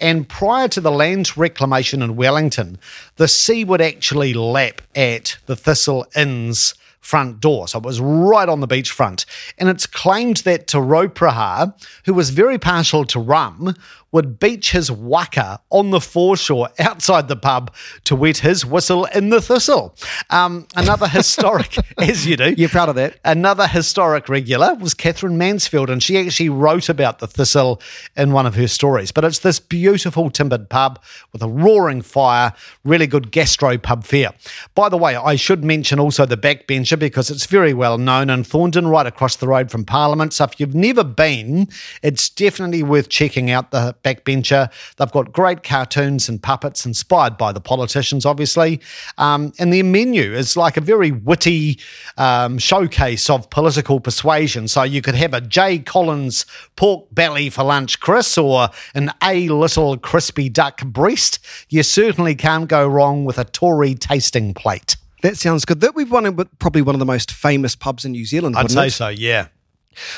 And 0.00 0.28
prior 0.28 0.66
to 0.68 0.80
the 0.80 0.90
land 0.90 1.36
reclamation 1.36 2.02
in 2.02 2.16
Wellington, 2.16 2.78
the 3.14 3.28
sea 3.28 3.62
would 3.62 3.80
actually 3.80 4.34
lap 4.34 4.82
at 4.96 5.38
the 5.46 5.54
Thistle 5.54 6.04
Inn's 6.16 6.74
front 7.00 7.40
door. 7.40 7.68
So 7.68 7.78
it 7.78 7.84
was 7.84 8.00
right 8.00 8.48
on 8.48 8.60
the 8.60 8.68
beachfront. 8.68 9.24
And 9.58 9.68
it's 9.68 9.86
claimed 9.86 10.38
that 10.38 10.66
Te 10.66 10.78
Rauparaha, 10.78 11.74
who 12.04 12.14
was 12.14 12.30
very 12.30 12.58
partial 12.58 13.04
to 13.06 13.20
rum, 13.20 13.74
would 14.10 14.38
beach 14.38 14.70
his 14.72 14.90
waka 14.90 15.60
on 15.70 15.90
the 15.90 16.00
foreshore 16.00 16.70
outside 16.78 17.28
the 17.28 17.36
pub 17.36 17.74
to 18.04 18.16
wet 18.16 18.38
his 18.38 18.64
whistle 18.64 19.04
in 19.06 19.28
the 19.28 19.40
thistle. 19.40 19.94
Um, 20.30 20.66
another 20.76 21.06
historic, 21.06 21.76
as 21.98 22.26
you 22.26 22.36
do. 22.36 22.54
You're 22.56 22.70
proud 22.70 22.88
of 22.88 22.94
that. 22.94 23.18
Another 23.24 23.66
historic 23.66 24.28
regular 24.28 24.74
was 24.74 24.94
Katherine 24.94 25.36
Mansfield, 25.36 25.90
and 25.90 26.02
she 26.02 26.18
actually 26.18 26.48
wrote 26.48 26.88
about 26.88 27.18
the 27.18 27.26
thistle 27.26 27.82
in 28.16 28.32
one 28.32 28.46
of 28.46 28.54
her 28.54 28.68
stories. 28.68 29.12
But 29.12 29.24
it's 29.24 29.40
this 29.40 29.60
beautiful 29.60 30.30
timbered 30.30 30.70
pub 30.70 31.02
with 31.32 31.42
a 31.42 31.48
roaring 31.48 32.02
fire, 32.02 32.54
really 32.84 33.06
good 33.06 33.30
gastro 33.30 33.76
pub 33.76 34.04
fare. 34.04 34.32
By 34.74 34.88
the 34.88 34.96
way, 34.96 35.16
I 35.16 35.36
should 35.36 35.64
mention 35.64 36.00
also 36.00 36.24
the 36.24 36.36
backbencher 36.36 36.97
because 36.98 37.30
it's 37.30 37.46
very 37.46 37.72
well 37.72 37.98
known 37.98 38.30
in 38.30 38.42
Thorndon, 38.42 38.90
right 38.90 39.06
across 39.06 39.36
the 39.36 39.48
road 39.48 39.70
from 39.70 39.84
Parliament. 39.84 40.32
So 40.32 40.44
if 40.44 40.58
you've 40.60 40.74
never 40.74 41.04
been, 41.04 41.68
it's 42.02 42.28
definitely 42.28 42.82
worth 42.82 43.08
checking 43.08 43.50
out 43.50 43.70
the 43.70 43.96
backbencher. 44.04 44.70
They've 44.96 45.10
got 45.10 45.32
great 45.32 45.62
cartoons 45.62 46.28
and 46.28 46.42
puppets 46.42 46.84
inspired 46.84 47.36
by 47.36 47.52
the 47.52 47.60
politicians, 47.60 48.26
obviously. 48.26 48.80
Um, 49.16 49.52
and 49.58 49.72
their 49.72 49.84
menu 49.84 50.34
is 50.34 50.56
like 50.56 50.76
a 50.76 50.80
very 50.80 51.12
witty 51.12 51.78
um, 52.16 52.58
showcase 52.58 53.30
of 53.30 53.48
political 53.50 54.00
persuasion. 54.00 54.68
So 54.68 54.82
you 54.82 55.02
could 55.02 55.14
have 55.14 55.34
a 55.34 55.40
J. 55.40 55.78
Collins 55.78 56.46
pork 56.76 57.06
belly 57.12 57.50
for 57.50 57.64
lunch, 57.64 58.00
Chris, 58.00 58.36
or 58.36 58.68
an 58.94 59.10
A. 59.22 59.48
Little 59.48 59.96
crispy 59.96 60.48
duck 60.48 60.84
breast. 60.84 61.38
You 61.68 61.82
certainly 61.82 62.34
can't 62.34 62.68
go 62.68 62.86
wrong 62.86 63.24
with 63.24 63.38
a 63.38 63.44
Tory 63.44 63.94
tasting 63.94 64.54
plate. 64.54 64.96
That 65.22 65.36
sounds 65.36 65.64
good. 65.64 65.80
That 65.80 65.94
we've 65.94 66.10
one 66.10 66.26
of 66.26 66.58
probably 66.58 66.82
one 66.82 66.94
of 66.94 66.98
the 66.98 67.06
most 67.06 67.32
famous 67.32 67.74
pubs 67.74 68.04
in 68.04 68.12
New 68.12 68.24
Zealand. 68.24 68.56
I'd 68.56 68.70
say 68.70 68.86
it? 68.86 68.90
so, 68.92 69.08
yeah. 69.08 69.48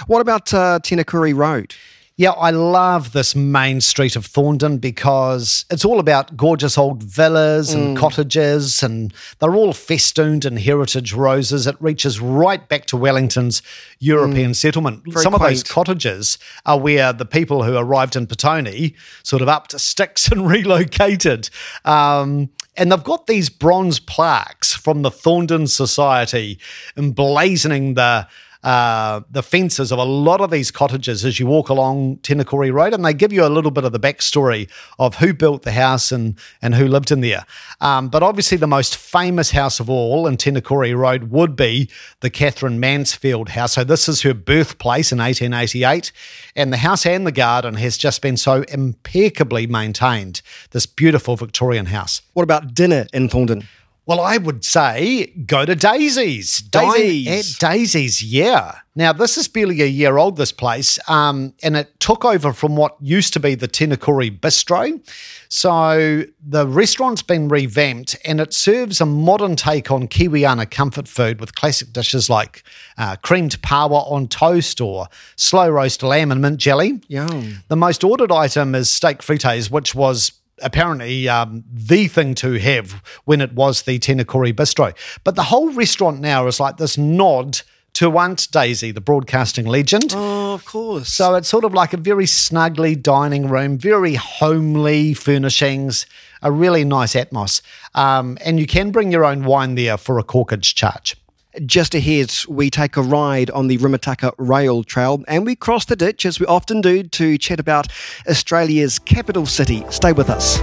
What 0.07 0.21
about 0.21 0.53
uh, 0.53 0.79
Tinakori 0.83 1.35
Road? 1.35 1.75
Yeah, 2.21 2.33
I 2.33 2.51
love 2.51 3.13
this 3.13 3.35
main 3.35 3.81
street 3.81 4.15
of 4.15 4.27
Thorndon 4.27 4.79
because 4.79 5.65
it's 5.71 5.87
all 5.87 5.99
about 5.99 6.37
gorgeous 6.37 6.77
old 6.77 7.03
villas 7.03 7.73
and 7.73 7.97
cottages, 7.97 8.83
and 8.83 9.15
they're 9.39 9.55
all 9.55 9.73
festooned 9.73 10.45
in 10.45 10.59
heritage 10.59 11.15
roses. 11.15 11.67
It 11.67 11.77
reaches 11.81 12.21
right 12.21 12.69
back 12.69 12.85
to 12.89 12.97
Wellington's 12.97 13.63
European 14.01 14.53
settlement. 14.53 15.03
Very 15.07 15.23
Some 15.23 15.33
of 15.33 15.41
those 15.41 15.63
cottages 15.63 16.37
are 16.67 16.79
where 16.79 17.15
the 17.15 17.25
people 17.25 17.63
who 17.63 17.75
arrived 17.75 18.17
in 18.17 18.27
Petone 18.27 18.95
sort 19.23 19.41
of 19.41 19.49
upped 19.49 19.81
sticks 19.81 20.29
and 20.31 20.47
relocated. 20.47 21.49
Um, 21.87 22.51
and 22.77 22.93
they've 22.93 23.03
got 23.03 23.29
these 23.29 23.49
bronze 23.49 23.99
plaques 23.99 24.75
from 24.75 25.01
the 25.01 25.11
Thorndon 25.11 25.71
Society 25.71 26.59
emblazoning 26.99 27.95
the 27.95 28.29
uh, 28.63 29.23
the 29.31 29.43
fences 29.43 29.91
of 29.91 29.99
a 29.99 30.05
lot 30.05 30.41
of 30.41 30.51
these 30.51 30.71
cottages 30.71 31.25
as 31.25 31.41
you 31.41 31.47
walk 31.47 31.69
along 31.69 32.19
Tinakori 32.19 32.73
Road, 32.73 32.93
and 32.93 33.05
they 33.05 33.15
give 33.15 33.33
you 33.33 33.45
a 33.45 33.49
little 33.49 33.71
bit 33.71 33.85
of 33.85 33.93
the 33.93 34.01
backstory 34.01 34.69
of 34.99 35.17
who 35.17 35.33
built 35.33 35.63
the 35.63 35.73
house 35.73 36.13
and, 36.13 36.39
and 36.61 36.75
who 36.75 36.87
lived 36.87 37.11
in 37.11 37.21
there. 37.21 37.47
Um, 37.81 38.09
but 38.09 38.23
obviously, 38.23 38.59
the 38.59 38.67
most 38.67 38.97
famous 38.97 39.53
house 39.53 39.81
of 39.81 39.89
all 39.89 40.27
in 40.27 40.37
Tinakori 40.37 40.97
Road 40.97 41.31
would 41.31 41.57
be 41.57 41.89
the 42.21 42.31
Katherine 42.31 42.79
Mansfield 42.79 43.51
house. 43.51 43.73
So, 43.73 43.85
this 43.85 44.09
is 44.09 44.23
her 44.23 44.35
birthplace 44.35 45.11
in 45.11 45.19
1888, 45.19 46.13
and 46.55 46.73
the 46.73 46.79
house 46.79 47.07
and 47.07 47.27
the 47.27 47.33
garden 47.33 47.75
has 47.75 47.97
just 47.97 48.21
been 48.21 48.37
so 48.37 48.63
impeccably 48.69 49.67
maintained. 49.67 50.43
This 50.73 50.87
beautiful 50.87 51.37
Victorian 51.37 51.87
house. 51.87 52.21
What 52.35 52.43
about 52.43 52.75
dinner 52.75 53.07
in 53.13 53.29
Thorndon? 53.29 53.67
Well, 54.11 54.23
I 54.23 54.39
would 54.39 54.65
say 54.65 55.27
go 55.47 55.65
to 55.65 55.77
Daisy's. 55.77 56.59
Dine 56.59 56.95
Daisy's. 56.95 57.55
at 57.55 57.61
Daisy's, 57.61 58.25
yeah. 58.25 58.81
Now, 58.97 59.13
this 59.13 59.39
is 59.39 59.47
barely 59.47 59.83
a 59.83 59.87
year 59.87 60.17
old, 60.17 60.37
this 60.37 60.51
place, 60.51 60.99
um, 61.09 61.55
and 61.63 61.77
it 61.77 62.01
took 62.01 62.25
over 62.25 62.53
from 62.53 62.75
what 62.75 62.97
used 63.01 63.33
to 63.35 63.41
be 63.41 63.55
the 63.55 63.69
Tinakori 63.69 64.37
Bistro. 64.41 65.01
So 65.49 66.25
the 66.45 66.67
restaurant's 66.67 67.23
been 67.23 67.47
revamped 67.47 68.17
and 68.25 68.41
it 68.41 68.53
serves 68.53 69.01
a 69.01 69.07
modern 69.07 69.55
take 69.55 69.93
on 69.93 70.09
Kiwiana 70.09 70.69
comfort 70.69 71.07
food 71.07 71.39
with 71.39 71.55
classic 71.55 71.93
dishes 71.93 72.29
like 72.29 72.65
uh, 72.99 73.15
creamed 73.23 73.63
paua 73.63 74.11
on 74.11 74.27
toast 74.27 74.81
or 74.81 75.07
slow 75.37 75.71
roast 75.71 76.03
lamb 76.03 76.33
and 76.33 76.43
mint 76.43 76.59
jelly. 76.59 77.01
Yum. 77.07 77.63
The 77.69 77.77
most 77.77 78.03
ordered 78.03 78.33
item 78.33 78.75
is 78.75 78.91
steak 78.91 79.19
frites, 79.23 79.71
which 79.71 79.95
was 79.95 80.33
apparently 80.63 81.29
um, 81.29 81.65
the 81.73 82.09
thing 82.09 82.35
to 82.37 82.53
have 82.55 83.03
when 83.25 83.41
it 83.41 83.53
was 83.53 83.83
the 83.83 83.99
Tinakori 83.99 84.53
Bistro. 84.53 84.95
But 85.25 85.37
the 85.37 85.45
whole 85.45 85.73
restaurant 85.73 86.21
now 86.21 86.47
is 86.47 86.61
like 86.61 86.77
this 86.77 86.97
nod 86.99 87.61
to 87.95 88.17
Aunt 88.19 88.49
Daisy, 88.53 88.93
the 88.93 89.01
broadcasting 89.01 89.67
legend. 89.67 90.13
Oh, 90.15 90.55
of 90.55 90.65
course. 90.65 91.09
So 91.09 91.35
it's 91.35 91.49
sort 91.49 91.65
of 91.65 91.75
like 91.75 91.93
a 91.93 91.97
very 91.97 92.27
snugly 92.27 92.95
dining 92.95 93.49
room, 93.49 93.79
very 93.79 94.15
homely 94.15 95.13
furnishings, 95.15 96.07
a 96.43 96.53
really 96.53 96.85
nice 96.85 97.15
atmos. 97.15 97.63
Um, 97.95 98.39
and 98.45 98.61
you 98.61 98.67
can 98.67 98.91
bring 98.91 99.11
your 99.11 99.25
own 99.25 99.45
wine 99.45 99.75
there 99.75 99.97
for 99.97 100.19
a 100.19 100.25
corkage 100.25 100.75
charge. 100.75 101.17
Just 101.67 101.97
ahead, 101.97 102.33
we 102.49 102.71
take 102.71 102.97
a 102.97 103.03
ride 103.03 103.51
on 103.51 103.67
the 103.67 103.77
Rimutaka 103.79 104.33
Rail 104.39 104.85
Trail 104.85 105.25
and 105.27 105.45
we 105.45 105.57
cross 105.57 105.85
the 105.85 105.97
ditch, 105.97 106.25
as 106.25 106.39
we 106.39 106.47
often 106.47 106.81
do, 106.81 107.03
to 107.03 107.37
chat 107.39 107.59
about 107.59 107.89
Australia's 108.29 109.01
capital 109.01 109.47
city. 109.47 109.85
Stay 109.91 110.13
with 110.13 110.31
us. 110.31 110.61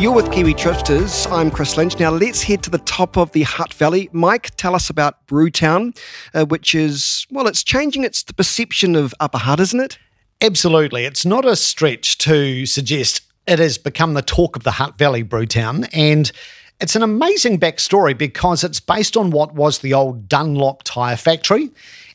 You're 0.00 0.14
with 0.14 0.32
Kiwi 0.32 0.54
Tripsters. 0.54 1.30
I'm 1.30 1.50
Chris 1.50 1.76
Lynch. 1.76 1.98
Now 1.98 2.12
let's 2.12 2.42
head 2.42 2.62
to 2.62 2.70
the 2.70 2.78
top 2.78 3.18
of 3.18 3.32
the 3.32 3.42
Hutt 3.42 3.74
Valley. 3.74 4.08
Mike, 4.12 4.56
tell 4.56 4.74
us 4.74 4.88
about 4.88 5.26
Brewtown, 5.26 5.94
uh, 6.32 6.46
which 6.46 6.74
is, 6.74 7.26
well, 7.30 7.46
it's 7.46 7.62
changing 7.62 8.04
its 8.04 8.22
the 8.22 8.32
perception 8.32 8.96
of 8.96 9.14
Upper 9.20 9.38
Hutt, 9.38 9.60
isn't 9.60 9.80
it? 9.80 9.98
Absolutely. 10.42 11.06
It's 11.06 11.24
not 11.24 11.46
a 11.46 11.56
stretch 11.56 12.18
to 12.18 12.66
suggest 12.66 13.22
it 13.46 13.58
has 13.58 13.78
become 13.78 14.14
the 14.14 14.22
talk 14.22 14.56
of 14.56 14.64
the 14.64 14.72
Hutt 14.72 14.98
Valley 14.98 15.22
Brewtown. 15.22 15.88
And 15.92 16.30
it's 16.80 16.96
an 16.96 17.02
amazing 17.02 17.58
backstory 17.58 18.16
because 18.16 18.64
it's 18.64 18.80
based 18.80 19.16
on 19.16 19.30
what 19.30 19.54
was 19.54 19.78
the 19.78 19.94
old 19.94 20.28
Dunlop 20.28 20.82
tyre 20.84 21.16
factory. 21.16 21.70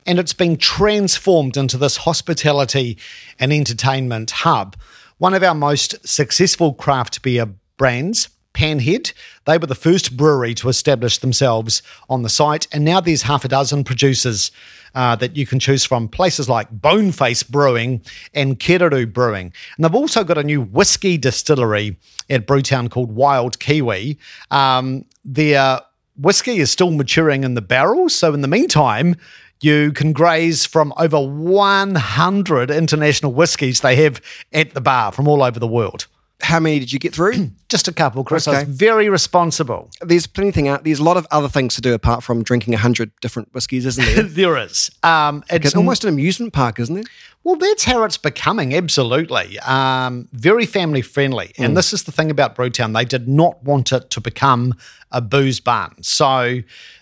And 0.05 0.19
it's 0.19 0.33
been 0.33 0.57
transformed 0.57 1.57
into 1.57 1.77
this 1.77 1.97
hospitality 1.97 2.97
and 3.39 3.53
entertainment 3.53 4.31
hub. 4.31 4.75
One 5.19 5.33
of 5.33 5.43
our 5.43 5.55
most 5.55 6.07
successful 6.07 6.73
craft 6.73 7.21
beer 7.21 7.47
brands, 7.77 8.29
Panhead, 8.53 9.13
they 9.45 9.57
were 9.57 9.67
the 9.67 9.75
first 9.75 10.17
brewery 10.17 10.53
to 10.55 10.69
establish 10.69 11.17
themselves 11.19 11.81
on 12.09 12.23
the 12.23 12.29
site. 12.29 12.67
And 12.71 12.83
now 12.83 12.99
there's 12.99 13.23
half 13.23 13.45
a 13.45 13.47
dozen 13.47 13.83
producers 13.83 14.51
uh, 14.93 15.15
that 15.15 15.37
you 15.37 15.45
can 15.45 15.59
choose 15.59 15.85
from, 15.85 16.07
places 16.07 16.49
like 16.49 16.69
Boneface 16.69 17.43
Brewing 17.43 18.01
and 18.33 18.59
Kereru 18.59 19.11
Brewing. 19.11 19.53
And 19.75 19.85
they've 19.85 19.95
also 19.95 20.23
got 20.23 20.37
a 20.37 20.43
new 20.43 20.61
whiskey 20.61 21.17
distillery 21.17 21.97
at 22.29 22.45
Brewtown 22.45 22.89
called 22.89 23.11
Wild 23.11 23.59
Kiwi. 23.59 24.17
Um, 24.49 25.05
their 25.23 25.79
whiskey 26.17 26.59
is 26.59 26.71
still 26.71 26.91
maturing 26.91 27.43
in 27.43 27.53
the 27.53 27.61
barrels. 27.61 28.13
So 28.15 28.33
in 28.33 28.41
the 28.41 28.47
meantime, 28.47 29.15
you 29.61 29.91
can 29.91 30.11
graze 30.11 30.65
from 30.65 30.93
over 30.97 31.19
100 31.19 32.71
international 32.71 33.31
whiskies 33.31 33.81
they 33.81 33.95
have 33.97 34.21
at 34.51 34.73
the 34.73 34.81
bar 34.81 35.11
from 35.11 35.27
all 35.27 35.43
over 35.43 35.59
the 35.59 35.67
world. 35.67 36.07
How 36.41 36.59
many 36.59 36.79
did 36.79 36.91
you 36.91 36.99
get 36.99 37.13
through? 37.13 37.51
Just 37.69 37.87
a 37.87 37.93
couple, 37.93 38.23
Chris. 38.23 38.47
I 38.47 38.63
was 38.63 38.69
very 38.69 39.09
responsible. 39.09 39.89
there's 40.01 40.27
plenty 40.27 40.51
thing 40.51 40.67
out. 40.67 40.83
There's 40.83 40.99
a 40.99 41.03
lot 41.03 41.17
of 41.17 41.25
other 41.31 41.47
things 41.47 41.75
to 41.75 41.81
do 41.81 41.93
apart 41.93 42.23
from 42.23 42.43
drinking 42.43 42.73
a 42.73 42.77
hundred 42.77 43.11
different 43.21 43.53
whiskies, 43.53 43.85
isn't 43.85 44.03
there? 44.03 44.23
there 44.55 44.57
is. 44.57 44.91
Um, 45.03 45.43
it's 45.49 45.67
It's 45.67 45.75
almost 45.75 46.03
an 46.03 46.09
amusement 46.09 46.53
park, 46.53 46.79
isn't 46.79 46.97
it? 46.97 47.07
Well, 47.43 47.55
that's 47.55 47.85
how 47.85 48.03
it's 48.03 48.17
becoming, 48.17 48.75
absolutely. 48.75 49.57
Um, 49.59 50.27
very 50.31 50.65
family 50.67 51.01
friendly. 51.01 51.53
And 51.57 51.75
this 51.75 51.91
is 51.91 52.03
the 52.03 52.11
thing 52.11 52.29
about 52.29 52.55
Brewtown. 52.55 52.93
They 52.93 53.05
did 53.05 53.27
not 53.27 53.63
want 53.63 53.91
it 53.91 54.11
to 54.11 54.21
become 54.21 54.75
a 55.11 55.21
booze 55.21 55.59
barn. 55.59 56.03
So 56.03 56.59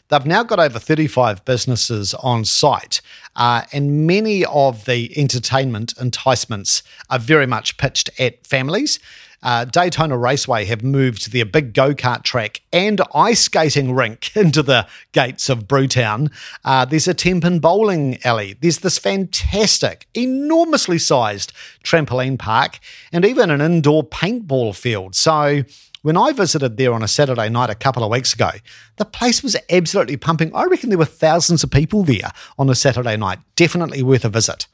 they've 0.08 0.26
now 0.26 0.44
got 0.44 0.60
over 0.60 0.80
35 0.80 1.44
businesses 1.44 2.14
on 2.14 2.46
site. 2.46 3.02
Uh, 3.36 3.64
and 3.74 4.08
many 4.08 4.46
of 4.46 4.86
the 4.86 5.12
entertainment 5.18 5.94
enticements 6.00 6.84
are 7.10 7.20
very 7.20 7.46
much 7.46 7.76
pitched 7.76 8.10
at 8.18 8.48
families. 8.48 9.00
Uh, 9.42 9.66
Daytona 9.66 10.18
Raceway 10.18 10.66
have 10.66 10.84
moved 10.84 11.32
their 11.32 11.46
big 11.46 11.74
go 11.74 11.94
kart 11.94 12.24
track 12.24 12.62
and 12.74 13.02
ice 13.14 13.42
skating 13.42 13.94
rink 13.94 14.32
into 14.36 14.62
the 14.62 14.88
gates 15.12 15.50
of 15.50 15.68
Brewtown. 15.68 16.32
Uh, 16.66 16.86
there's 16.86 17.08
a 17.08 17.14
Tenpin 17.14 17.60
bowling 17.60 18.20
alley. 18.24 18.58
There's 18.60 18.80
this 18.80 18.98
fantastic, 18.98 20.08
enormously 20.14 21.00
sized 21.00 21.54
trampoline 21.84 22.38
park, 22.38 22.80
and 23.12 23.26
even 23.26 23.50
an 23.50 23.62
indoor 23.62 24.04
paintball 24.04 24.76
field. 24.76 25.16
So, 25.16 25.64
when 26.02 26.16
I 26.16 26.32
visited 26.32 26.78
there 26.78 26.94
on 26.94 27.04
a 27.04 27.10
Saturday 27.10 27.50
night 27.50 27.70
a 27.70 27.76
couple 27.76 28.04
of 28.06 28.12
weeks 28.12 28.34
ago, 28.34 28.52
the 28.96 29.06
place 29.06 29.44
was 29.44 29.58
absolutely 29.70 30.16
pumping. 30.16 30.54
I 30.56 30.64
reckon 30.64 30.90
there 30.90 30.98
were 30.98 31.06
thousands 31.06 31.62
of 31.64 31.72
people 31.72 32.04
there 32.04 32.32
on 32.58 32.70
a 32.70 32.76
Saturday 32.76 33.18
night. 33.18 33.40
Definitely 33.58 34.02
worth 34.04 34.24
a 34.24 34.30
visit. 34.30 34.68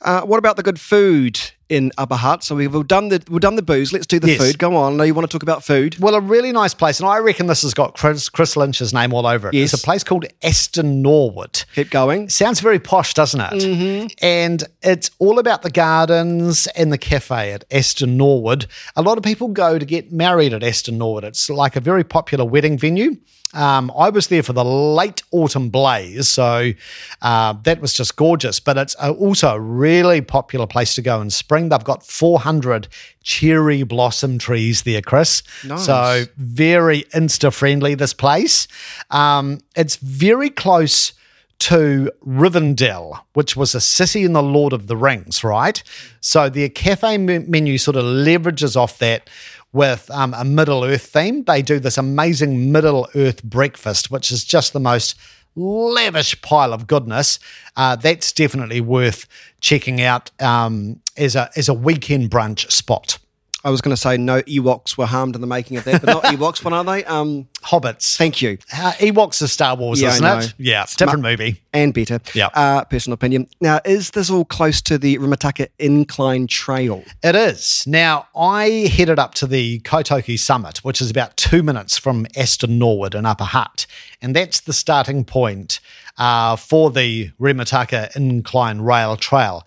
Uh, 0.00 0.22
what 0.22 0.38
about 0.38 0.56
the 0.56 0.62
good 0.62 0.80
food 0.80 1.40
in 1.72 1.90
Upper 1.96 2.16
Hutt? 2.16 2.44
So 2.44 2.54
we've 2.54 2.86
done 2.86 3.08
the 3.08 3.22
we've 3.30 3.40
done 3.40 3.56
the 3.56 3.62
booze. 3.62 3.92
Let's 3.92 4.06
do 4.06 4.18
the 4.18 4.28
Yes. 4.28 4.40
food. 4.40 4.58
Go 4.58 4.76
on. 4.76 4.92
I 4.92 4.96
know 4.96 5.04
you 5.04 5.14
want 5.14 5.28
to 5.28 5.34
talk 5.34 5.42
about 5.42 5.64
food. 5.64 5.98
Well, 5.98 6.14
a 6.14 6.20
really 6.20 6.52
nice 6.52 6.74
place, 6.74 7.00
and 7.00 7.08
I 7.08 7.18
reckon 7.18 7.46
this 7.46 7.62
has 7.62 7.74
got 7.74 7.96
Chris, 7.96 8.28
Chris 8.28 8.56
Lynch's 8.56 8.92
name 8.92 9.12
all 9.14 9.26
over 9.26 9.48
it. 9.48 9.54
Yes. 9.54 9.72
It's 9.72 9.82
a 9.82 9.84
place 9.84 10.04
called 10.04 10.26
Aston 10.42 11.02
Norwood. 11.02 11.64
Keep 11.74 11.90
going. 11.90 12.28
Sounds 12.28 12.60
very 12.60 12.78
posh, 12.78 13.14
doesn't 13.14 13.40
it? 13.40 13.52
Mm-hmm. 13.52 14.06
And 14.22 14.64
it's 14.82 15.10
all 15.18 15.38
about 15.38 15.62
the 15.62 15.70
gardens 15.70 16.66
and 16.68 16.92
the 16.92 16.98
cafe 16.98 17.52
at 17.52 17.64
Aston 17.70 18.16
Norwood. 18.16 18.66
A 18.96 19.02
lot 19.02 19.16
of 19.16 19.24
people 19.24 19.48
go 19.48 19.78
to 19.78 19.84
get 19.86 20.12
married 20.12 20.52
at 20.52 20.62
Aston 20.62 20.98
Norwood. 20.98 21.24
It's 21.24 21.48
like 21.48 21.74
a 21.76 21.80
very 21.80 22.04
popular 22.04 22.44
wedding 22.44 22.76
venue. 22.78 23.16
Um, 23.54 23.92
I 23.96 24.08
was 24.08 24.28
there 24.28 24.42
for 24.42 24.54
the 24.54 24.64
late 24.64 25.22
autumn 25.30 25.68
blaze, 25.68 26.26
so 26.28 26.72
uh, 27.20 27.52
that 27.64 27.82
was 27.82 27.92
just 27.92 28.16
gorgeous. 28.16 28.60
But 28.60 28.78
it's 28.78 28.96
uh, 28.98 29.12
also 29.12 29.54
a 29.54 29.60
really 29.60 30.22
popular 30.22 30.66
place 30.66 30.94
to 30.94 31.02
go 31.02 31.20
in 31.20 31.28
spring. 31.28 31.61
They've 31.68 31.84
got 31.84 32.04
400 32.04 32.88
cherry 33.22 33.82
blossom 33.82 34.38
trees 34.38 34.82
there, 34.82 35.02
Chris. 35.02 35.42
Nice. 35.64 35.86
So 35.86 36.24
very 36.36 37.02
insta 37.14 37.52
friendly. 37.52 37.94
This 37.94 38.14
place. 38.14 38.68
Um, 39.10 39.60
it's 39.76 39.96
very 39.96 40.50
close 40.50 41.12
to 41.60 42.10
Rivendell, 42.26 43.20
which 43.34 43.56
was 43.56 43.74
a 43.74 43.80
city 43.80 44.24
in 44.24 44.32
the 44.32 44.42
Lord 44.42 44.72
of 44.72 44.88
the 44.88 44.96
Rings, 44.96 45.44
right? 45.44 45.80
So 46.20 46.48
their 46.48 46.68
cafe 46.68 47.18
me- 47.18 47.38
menu 47.38 47.78
sort 47.78 47.96
of 47.96 48.04
leverages 48.04 48.74
off 48.74 48.98
that 48.98 49.30
with 49.72 50.10
um, 50.10 50.34
a 50.34 50.44
Middle 50.44 50.82
Earth 50.82 51.06
theme. 51.06 51.44
They 51.44 51.62
do 51.62 51.78
this 51.78 51.96
amazing 51.96 52.72
Middle 52.72 53.08
Earth 53.14 53.44
breakfast, 53.44 54.10
which 54.10 54.32
is 54.32 54.44
just 54.44 54.72
the 54.72 54.80
most 54.80 55.14
lavish 55.54 56.40
pile 56.42 56.72
of 56.72 56.86
goodness. 56.86 57.38
Uh, 57.76 57.96
that's 57.96 58.32
definitely 58.32 58.80
worth 58.80 59.26
checking 59.60 60.00
out 60.00 60.30
um, 60.40 61.00
as 61.16 61.36
a 61.36 61.50
as 61.56 61.68
a 61.68 61.74
weekend 61.74 62.30
brunch 62.30 62.70
spot. 62.70 63.18
I 63.64 63.70
was 63.70 63.80
going 63.80 63.94
to 63.94 64.00
say 64.00 64.16
no 64.16 64.42
Ewoks 64.42 64.98
were 64.98 65.06
harmed 65.06 65.34
in 65.34 65.40
the 65.40 65.46
making 65.46 65.76
of 65.76 65.84
that, 65.84 66.00
but 66.02 66.12
not 66.12 66.24
Ewoks. 66.32 66.64
What 66.64 66.72
are 66.72 66.82
they? 66.84 67.04
Um, 67.04 67.46
Hobbits. 67.62 68.16
thank 68.16 68.42
you. 68.42 68.58
Uh, 68.74 68.92
Ewoks 68.98 69.40
is 69.40 69.52
Star 69.52 69.76
Wars, 69.76 70.00
Yeah, 70.00 70.08
isn't 70.14 70.24
it? 70.26 70.54
Yeah, 70.58 70.84
different 70.96 71.22
movie. 71.22 71.62
And 71.72 71.94
better. 71.94 72.20
Yeah. 72.34 72.48
Uh, 72.54 72.84
personal 72.84 73.14
opinion. 73.14 73.46
Now, 73.60 73.80
is 73.84 74.10
this 74.10 74.30
all 74.30 74.44
close 74.44 74.80
to 74.82 74.98
the 74.98 75.16
Rimutaka 75.18 75.68
Incline 75.78 76.48
Trail? 76.48 77.04
It 77.22 77.34
is. 77.36 77.84
Now, 77.86 78.26
I 78.36 78.90
headed 78.92 79.18
up 79.18 79.34
to 79.34 79.46
the 79.46 79.78
Kaitoke 79.80 80.38
Summit, 80.38 80.78
which 80.78 81.00
is 81.00 81.10
about 81.10 81.36
two 81.36 81.62
minutes 81.62 81.96
from 81.98 82.26
Aston 82.36 82.78
Norwood 82.78 83.14
in 83.14 83.24
Upper 83.26 83.44
Hutt. 83.44 83.86
And 84.20 84.34
that's 84.34 84.60
the 84.60 84.72
starting 84.72 85.24
point 85.24 85.78
uh, 86.18 86.56
for 86.56 86.90
the 86.90 87.30
Remutaka 87.40 88.14
Incline 88.16 88.80
Rail 88.80 89.16
Trail. 89.16 89.64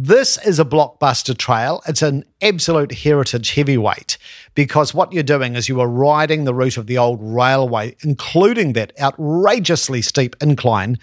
This 0.00 0.38
is 0.46 0.60
a 0.60 0.64
blockbuster 0.64 1.36
trail. 1.36 1.82
It's 1.88 2.02
an 2.02 2.24
absolute 2.40 2.92
heritage 2.92 3.54
heavyweight 3.54 4.16
because 4.54 4.94
what 4.94 5.12
you're 5.12 5.24
doing 5.24 5.56
is 5.56 5.68
you 5.68 5.80
are 5.80 5.88
riding 5.88 6.44
the 6.44 6.54
route 6.54 6.76
of 6.76 6.86
the 6.86 6.96
old 6.96 7.18
railway, 7.20 7.96
including 8.04 8.74
that 8.74 8.92
outrageously 9.00 10.02
steep 10.02 10.36
incline 10.40 11.00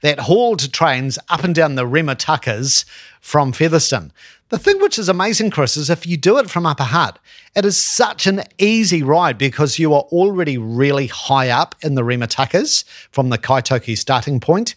that 0.00 0.20
hauled 0.20 0.72
trains 0.72 1.18
up 1.28 1.44
and 1.44 1.54
down 1.54 1.74
the 1.74 1.84
Remutakas 1.84 2.86
from 3.20 3.52
Featherston. 3.52 4.12
The 4.48 4.58
thing 4.58 4.80
which 4.80 4.98
is 4.98 5.10
amazing, 5.10 5.50
Chris, 5.50 5.76
is 5.76 5.90
if 5.90 6.06
you 6.06 6.16
do 6.16 6.38
it 6.38 6.48
from 6.48 6.64
Upper 6.64 6.84
Hutt, 6.84 7.18
it 7.54 7.66
is 7.66 7.76
such 7.76 8.26
an 8.26 8.44
easy 8.56 9.02
ride 9.02 9.36
because 9.36 9.78
you 9.78 9.92
are 9.92 10.04
already 10.04 10.56
really 10.56 11.08
high 11.08 11.50
up 11.50 11.74
in 11.82 11.96
the 11.96 12.02
Remutakas 12.02 12.84
from 13.10 13.28
the 13.28 13.36
Kaitoke 13.36 13.98
starting 13.98 14.40
point. 14.40 14.74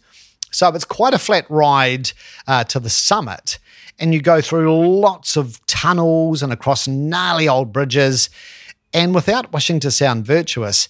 So 0.52 0.68
it's 0.70 0.86
quite 0.86 1.14
a 1.14 1.20
flat 1.20 1.50
ride 1.50 2.12
uh, 2.46 2.66
to 2.66 2.80
the 2.80 2.90
summit, 2.90 3.58
and 4.02 4.14
you 4.14 4.22
go 4.22 4.42
through 4.42 5.00
lots 5.00 5.38
of 5.38 5.64
tunnels 5.68 6.42
and 6.42 6.52
across 6.52 6.88
gnarly 6.88 7.48
old 7.48 7.72
bridges. 7.72 8.30
And 8.94 9.14
without 9.16 9.54
wishing 9.54 9.80
to 9.82 9.92
sound 9.92 10.26
virtuous, 10.26 10.90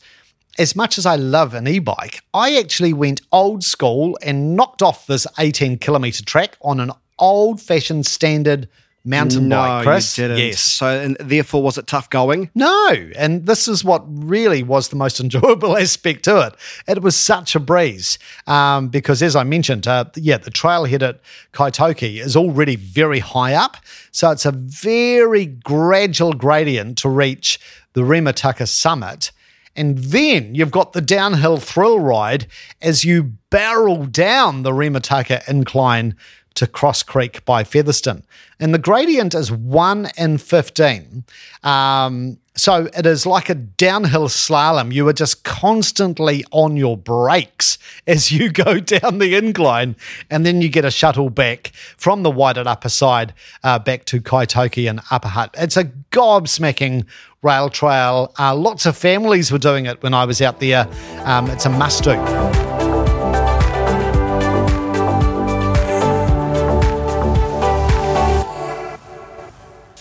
as 0.58 0.76
much 0.76 0.98
as 0.98 1.06
I 1.06 1.18
love 1.18 1.54
an 1.54 1.68
e 1.68 1.80
bike, 1.80 2.22
I 2.34 2.58
actually 2.58 2.94
went 2.94 3.22
old 3.32 3.64
school 3.64 4.18
and 4.24 4.56
knocked 4.56 4.82
off 4.82 5.08
this 5.08 5.28
18 5.38 5.78
kilometre 5.78 6.24
track 6.24 6.58
on 6.62 6.80
an 6.80 6.92
old 7.20 7.62
fashioned 7.62 8.06
standard 8.06 8.68
mountain 9.04 9.50
bike, 9.50 9.84
Chris. 9.86 10.18
you 10.18 10.24
didn't. 10.24 10.38
Yes. 10.38 10.62
So, 10.62 10.88
and 10.88 11.18
therefore, 11.20 11.64
was 11.64 11.78
it 11.78 11.88
tough 11.88 12.10
going? 12.10 12.50
No, 12.56 13.12
and 13.16 13.46
this 13.46 13.68
is 13.68 13.84
what 13.84 14.04
really 14.08 14.64
was 14.64 14.90
the 14.90 14.96
most 14.96 15.20
enjoyable 15.22 15.78
aspect 15.86 16.24
to 16.26 16.48
it. 16.48 16.56
It 16.88 17.02
was 17.02 17.16
such 17.16 17.56
a 17.56 17.60
breeze 17.60 18.20
um, 18.48 18.90
because, 18.90 19.22
as 19.22 19.36
I 19.36 19.44
mentioned, 19.44 19.88
uh, 19.88 20.06
yeah, 20.16 20.38
the 20.38 20.52
trailhead 20.52 21.02
at 21.02 21.22
Kaitoke 21.54 22.20
is 22.20 22.36
already 22.36 22.76
very 22.76 23.20
high 23.20 23.54
up, 23.54 23.78
so 24.12 24.32
it's 24.32 24.46
a 24.46 24.52
very 24.52 25.46
gradual 25.46 26.34
gradient 26.34 26.98
to 27.00 27.10
reach 27.10 27.60
the 27.94 28.02
Remutaka 28.02 28.68
summit. 28.68 29.32
And 29.76 29.98
then 30.00 30.54
you've 30.54 30.72
got 30.72 30.92
the 30.92 31.02
downhill 31.02 31.58
thrill 31.58 32.00
ride 32.00 32.48
as 32.82 33.06
you 33.06 33.24
barrel 33.50 34.06
down 34.06 34.64
the 34.64 34.72
Remutaka 34.72 35.48
incline 35.48 36.16
to 36.56 36.68
Cross 36.68 37.04
Creek 37.04 37.44
by 37.46 37.64
Featherston. 37.64 38.24
And 38.60 38.74
the 38.74 38.80
gradient 38.80 39.34
is 39.34 39.52
1 39.52 40.10
in 40.18 40.38
15. 40.38 41.24
Um, 41.64 42.38
so 42.56 42.90
it 42.96 43.06
is 43.06 43.26
like 43.26 43.50
a 43.50 43.56
downhill 43.56 44.28
slalom. 44.28 44.94
You 44.94 45.08
are 45.08 45.14
just 45.14 45.44
constantly 45.44 46.44
on 46.52 46.76
your 46.76 46.98
brakes 46.98 47.78
as 48.08 48.32
you 48.32 48.52
go 48.52 48.80
down 48.80 49.20
the 49.20 49.36
incline. 49.36 49.96
And 50.30 50.46
then 50.46 50.62
you 50.62 50.70
get 50.70 50.86
a 50.86 50.92
shuttle 50.92 51.30
back 51.30 51.72
from 51.98 52.24
the 52.24 52.32
Wairarapa 52.32 52.92
side 52.92 53.34
uh, 53.64 53.80
back 53.80 54.06
to 54.06 54.22
Kaitoke 54.22 54.90
and 54.90 55.02
Upper 55.10 55.30
Hutt. 55.30 55.56
It's 55.58 55.78
a 55.78 55.86
gobsmacking 56.12 57.06
rail 57.42 57.70
trail. 57.70 58.34
Uh, 58.38 58.54
lots 58.54 58.86
of 58.86 58.96
families 58.96 59.52
were 59.52 59.58
doing 59.58 59.86
it 59.86 60.04
when 60.04 60.14
I 60.14 60.26
was 60.26 60.42
out 60.42 60.60
there. 60.60 60.88
Um, 61.26 61.50
it's 61.50 61.66
a 61.66 61.70
must 61.70 62.04
do. 62.04 62.71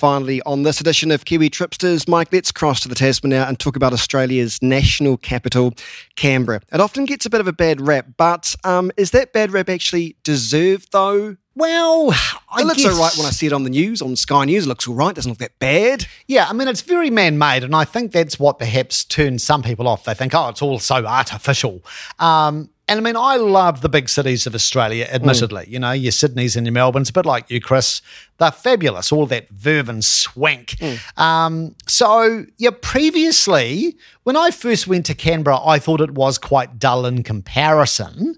Finally, 0.00 0.40
on 0.46 0.62
this 0.62 0.80
edition 0.80 1.10
of 1.10 1.26
Kiwi 1.26 1.50
Tripsters, 1.50 2.08
Mike, 2.08 2.32
let's 2.32 2.50
cross 2.50 2.80
to 2.80 2.88
the 2.88 2.94
Tasman 2.94 3.28
now 3.28 3.46
and 3.46 3.58
talk 3.58 3.76
about 3.76 3.92
Australia's 3.92 4.58
national 4.62 5.18
capital, 5.18 5.74
Canberra. 6.16 6.62
It 6.72 6.80
often 6.80 7.04
gets 7.04 7.26
a 7.26 7.30
bit 7.30 7.42
of 7.42 7.46
a 7.46 7.52
bad 7.52 7.82
rap, 7.82 8.06
but 8.16 8.56
um, 8.64 8.90
is 8.96 9.10
that 9.10 9.34
bad 9.34 9.52
rap 9.52 9.68
actually 9.68 10.16
deserved, 10.24 10.92
though? 10.92 11.36
Well, 11.54 12.12
I 12.48 12.62
It 12.62 12.64
looks 12.64 12.82
guess, 12.82 12.94
all 12.94 12.98
right 12.98 13.14
when 13.18 13.26
I 13.26 13.30
see 13.30 13.44
it 13.44 13.52
on 13.52 13.64
the 13.64 13.68
news, 13.68 14.00
on 14.00 14.16
Sky 14.16 14.46
News. 14.46 14.64
It 14.64 14.68
looks 14.68 14.88
all 14.88 14.94
right. 14.94 15.14
Doesn't 15.14 15.32
look 15.32 15.38
that 15.40 15.58
bad. 15.58 16.06
Yeah, 16.26 16.46
I 16.48 16.54
mean, 16.54 16.68
it's 16.68 16.80
very 16.80 17.10
man 17.10 17.36
made, 17.36 17.62
and 17.62 17.76
I 17.76 17.84
think 17.84 18.12
that's 18.12 18.38
what 18.38 18.58
perhaps 18.58 19.04
turns 19.04 19.44
some 19.44 19.62
people 19.62 19.86
off. 19.86 20.04
They 20.04 20.14
think, 20.14 20.34
oh, 20.34 20.48
it's 20.48 20.62
all 20.62 20.78
so 20.78 21.04
artificial. 21.04 21.84
Um, 22.18 22.70
and 22.90 22.98
I 22.98 23.02
mean, 23.02 23.16
I 23.16 23.36
love 23.36 23.82
the 23.82 23.88
big 23.88 24.08
cities 24.08 24.48
of 24.48 24.54
Australia, 24.56 25.06
admittedly. 25.12 25.64
You 25.68 25.78
know, 25.78 25.92
your 25.92 26.10
Sydney's 26.10 26.56
and 26.56 26.66
your 26.66 26.72
Melbourne's, 26.72 27.08
a 27.10 27.12
bit 27.12 27.24
like 27.24 27.48
you, 27.48 27.60
Chris. 27.60 28.02
They're 28.38 28.50
fabulous, 28.50 29.12
all 29.12 29.26
that 29.26 29.48
verve 29.50 29.88
and 29.88 30.04
swank. 30.04 30.74
Um, 31.16 31.76
so, 31.86 32.46
yeah, 32.58 32.70
previously, 32.82 33.96
when 34.24 34.36
I 34.36 34.50
first 34.50 34.88
went 34.88 35.06
to 35.06 35.14
Canberra, 35.14 35.64
I 35.64 35.78
thought 35.78 36.00
it 36.00 36.14
was 36.14 36.36
quite 36.36 36.80
dull 36.80 37.06
in 37.06 37.22
comparison. 37.22 38.36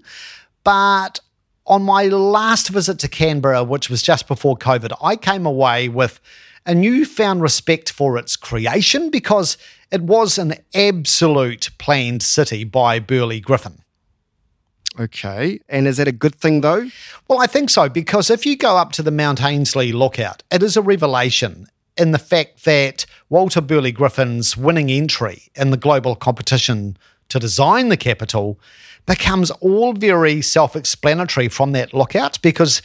But 0.63 1.19
on 1.65 1.81
my 1.81 2.03
last 2.05 2.69
visit 2.69 2.99
to 2.99 3.07
Canberra, 3.07 3.63
which 3.63 3.89
was 3.89 4.03
just 4.03 4.27
before 4.27 4.55
COVID, 4.55 4.95
I 5.01 5.15
came 5.15 5.47
away 5.47 5.89
with 5.89 6.19
a 6.67 6.75
newfound 6.75 7.41
respect 7.41 7.91
for 7.91 8.19
its 8.19 8.35
creation 8.35 9.09
because 9.09 9.57
it 9.89 10.03
was 10.03 10.37
an 10.37 10.53
absolute 10.75 11.71
planned 11.79 12.21
city 12.21 12.63
by 12.63 12.99
Burley 12.99 13.39
Griffin. 13.39 13.79
Okay. 14.99 15.59
And 15.69 15.87
is 15.87 15.97
that 15.97 16.07
a 16.07 16.11
good 16.11 16.35
thing, 16.35 16.61
though? 16.61 16.89
Well, 17.27 17.41
I 17.41 17.47
think 17.47 17.69
so, 17.69 17.89
because 17.89 18.29
if 18.29 18.45
you 18.45 18.55
go 18.55 18.77
up 18.77 18.91
to 18.93 19.03
the 19.03 19.11
Mount 19.11 19.43
Ainslie 19.43 19.91
lookout, 19.91 20.43
it 20.51 20.61
is 20.61 20.77
a 20.77 20.81
revelation 20.81 21.67
in 21.97 22.11
the 22.11 22.19
fact 22.19 22.65
that 22.65 23.05
Walter 23.29 23.61
Burley 23.61 23.91
Griffin's 23.91 24.57
winning 24.57 24.89
entry 24.89 25.43
in 25.55 25.71
the 25.71 25.77
global 25.77 26.15
competition 26.15 26.97
to 27.29 27.39
design 27.39 27.89
the 27.89 27.97
capital 27.97 28.59
becomes 29.05 29.51
all 29.51 29.93
very 29.93 30.41
self 30.41 30.75
explanatory 30.75 31.47
from 31.47 31.71
that 31.73 31.93
lookout 31.93 32.41
because 32.41 32.81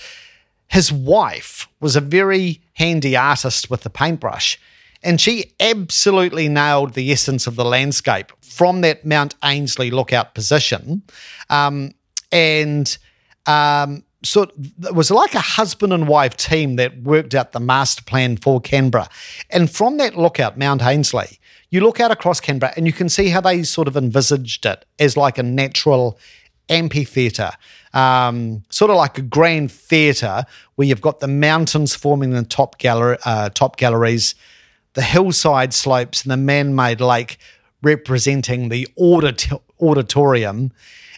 his 0.69 0.93
wife 0.93 1.69
was 1.81 1.97
a 1.97 2.01
very 2.01 2.61
handy 2.75 3.17
artist 3.17 3.71
with 3.71 3.83
the 3.83 3.91
paintbrush. 3.91 4.59
And 5.03 5.21
she 5.21 5.53
absolutely 5.61 6.49
nailed 6.49 6.95
the 6.95 7.13
essence 7.13 7.47
of 7.47 7.57
the 7.57 7.65
landscape 7.65 8.33
from 8.41 8.81
that 8.81 9.05
Mount 9.05 9.35
Ainslie 9.45 9.91
lookout 9.91 10.35
position. 10.35 11.03
Um, 11.49 11.93
and 12.33 12.99
um, 13.47 14.05
so 14.23 14.43
it 14.43 14.95
was 14.95 15.11
like 15.11 15.35
a 15.35 15.41
husband 15.41 15.93
and 15.93 16.09
wife 16.09 16.37
team 16.37 16.77
that 16.77 17.03
worked 17.03 17.35
out 17.35 17.53
the 17.53 17.61
master 17.61 18.03
plan 18.03 18.37
for 18.37 18.61
Canberra. 18.61 19.09
And 19.51 19.71
from 19.71 19.97
that 19.99 20.17
lookout, 20.17 20.59
Mount 20.59 20.83
Ainslie, 20.83 21.39
you 21.71 21.81
look 21.81 22.01
out 22.01 22.11
across 22.11 22.41
Canberra 22.41 22.73
and 22.77 22.87
you 22.87 22.93
can 22.93 23.09
see 23.09 23.29
how 23.29 23.41
they 23.41 23.63
sort 23.63 23.89
of 23.89 23.97
envisaged 23.97 24.67
it 24.67 24.85
as 24.99 25.17
like 25.17 25.39
a 25.39 25.43
natural 25.43 26.19
amphitheatre, 26.69 27.53
um, 27.95 28.65
sort 28.71 28.91
of 28.91 28.97
like 28.97 29.19
a 29.19 29.23
grand 29.23 29.71
theatre 29.71 30.45
where 30.75 30.87
you've 30.87 31.01
got 31.01 31.21
the 31.21 31.29
mountains 31.29 31.95
forming 31.95 32.31
the 32.31 32.43
top 32.43 32.79
gallery, 32.79 33.17
uh, 33.25 33.49
top 33.51 33.77
galleries, 33.77 34.35
the 34.95 35.03
hillside 35.03 35.73
slopes, 35.73 36.23
and 36.23 36.31
the 36.31 36.37
man-made 36.37 37.01
lake 37.01 37.39
representing 37.83 38.69
the 38.69 38.89
audit- 38.97 39.49
auditorium, 39.81 40.73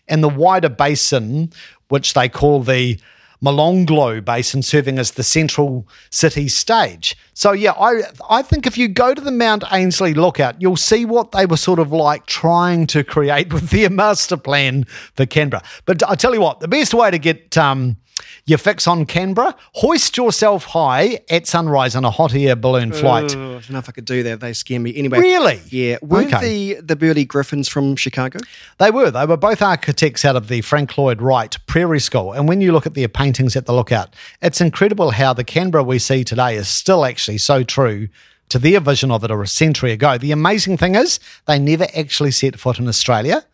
and 0.09 0.23
the 0.23 0.29
wider 0.29 0.69
basin, 0.69 1.53
which 1.89 2.15
they 2.15 2.29
call 2.29 2.63
the 2.63 2.99
Molonglo 3.43 4.23
Basin, 4.23 4.63
serving 4.63 4.99
as 4.99 5.13
the 5.13 5.23
central 5.23 5.89
city 6.11 6.47
stage. 6.47 7.17
So 7.33 7.53
yeah, 7.53 7.73
I 7.73 8.03
I 8.29 8.43
think 8.43 8.67
if 8.67 8.77
you 8.77 8.89
go 8.89 9.15
to 9.15 9.21
the 9.21 9.31
Mount 9.31 9.65
Ainslie 9.73 10.15
lookout, 10.15 10.61
you'll 10.61 10.77
see 10.77 11.05
what 11.05 11.33
they 11.33 11.47
were 11.47 11.57
sort 11.57 11.79
of 11.79 11.91
like 11.91 12.27
trying 12.27 12.87
to 12.89 13.03
create 13.03 13.53
with 13.53 13.71
their 13.71 13.91
master 13.91 14.37
plan 14.37 14.85
for 15.15 15.25
Canberra. 15.25 15.63
But 15.87 16.09
I 16.09 16.15
tell 16.17 16.35
you 16.35 16.41
what, 16.41 16.61
the 16.61 16.69
best 16.69 16.93
way 16.93 17.11
to 17.11 17.19
get 17.19 17.57
um, 17.57 17.97
your 18.47 18.59
fix 18.59 18.87
on 18.87 19.07
Canberra, 19.07 19.55
hoist 19.75 20.17
yourself 20.17 20.65
high 20.65 21.21
at 21.31 21.47
sunrise 21.47 21.95
on 21.95 22.05
a 22.05 22.11
hot 22.11 22.35
air 22.35 22.57
balloon 22.57 22.93
flight. 22.93 23.37
Oh, 23.37 23.49
I 23.51 23.53
don't 23.61 23.71
know 23.71 23.79
if 23.79 23.89
I 23.89 23.93
could 23.93 24.05
do 24.05 24.23
that. 24.25 24.41
They 24.41 24.53
scare 24.53 24.81
me. 24.81 24.97
Anyway. 24.97 25.19
Really? 25.21 25.61
Yeah. 25.69 25.99
Weren't 26.03 26.33
Okay. 26.35 26.75
the, 26.75 26.81
the 26.83 26.97
Burley 26.97 27.25
Griffins 27.25 27.69
from 27.69 27.97
Chicago? 27.97 28.41
They 28.79 28.91
were. 28.91 29.11
They 29.11 29.27
were 29.27 29.37
both 29.37 29.63
architects 29.63 30.25
out 30.25 30.37
of 30.37 30.49
the 30.49 30.61
Frank 30.63 30.97
Lloyd 30.99 31.21
Wright 31.21 31.57
Prairie 31.67 32.01
School. 32.01 32.33
And 32.33 32.49
when 32.49 32.61
you 32.61 32.73
look 32.73 32.87
at 32.87 32.95
their 32.95 33.09
paintings 33.09 33.57
at 33.57 33.67
the 33.67 33.73
lookout, 33.73 34.15
it's 34.43 34.61
incredible 34.61 35.11
how 35.13 35.33
the 35.33 35.45
Canberra 35.45 35.85
we 35.85 35.99
see 35.99 36.25
today 36.25 36.57
is 36.57 36.69
still 36.69 37.05
actually 37.05 37.39
so 37.39 37.63
true 37.63 38.09
to 38.49 38.59
their 38.59 38.81
vision 38.81 39.11
of 39.13 39.23
it 39.23 39.31
or 39.31 39.43
a 39.43 39.47
century 39.47 39.93
ago. 39.93 40.19
The 40.19 40.33
amazing 40.33 40.77
thing 40.77 40.97
is, 40.97 41.21
they 41.47 41.59
never 41.59 41.87
actually 41.97 42.33
set 42.33 42.59
foot 42.59 42.79
in 42.81 42.89
Australia, 42.89 43.45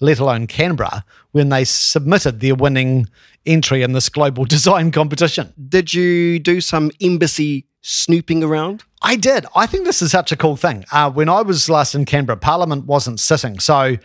let 0.00 0.20
alone 0.20 0.46
Canberra, 0.46 1.04
when 1.34 1.48
they 1.48 1.64
submitted 1.64 2.38
their 2.38 2.54
winning 2.54 3.08
entry 3.44 3.82
in 3.82 3.92
this 3.92 4.08
global 4.08 4.44
design 4.56 4.92
competition. 4.92 5.52
Did 5.68 5.92
you 5.92 6.38
do 6.38 6.60
some 6.60 6.92
embassy 7.00 7.66
snooping 7.82 8.44
around? 8.44 8.84
I 9.02 9.16
did. 9.16 9.44
I 9.54 9.66
think 9.66 9.84
this 9.84 10.00
is 10.00 10.12
such 10.12 10.30
a 10.30 10.36
cool 10.36 10.56
thing. 10.56 10.84
Uh, 10.92 11.10
when 11.10 11.28
I 11.28 11.42
was 11.42 11.68
last 11.68 11.94
in 11.94 12.04
Canberra, 12.04 12.36
Parliament 12.36 12.86
wasn't 12.86 13.18
sitting, 13.18 13.58
so 13.58 13.96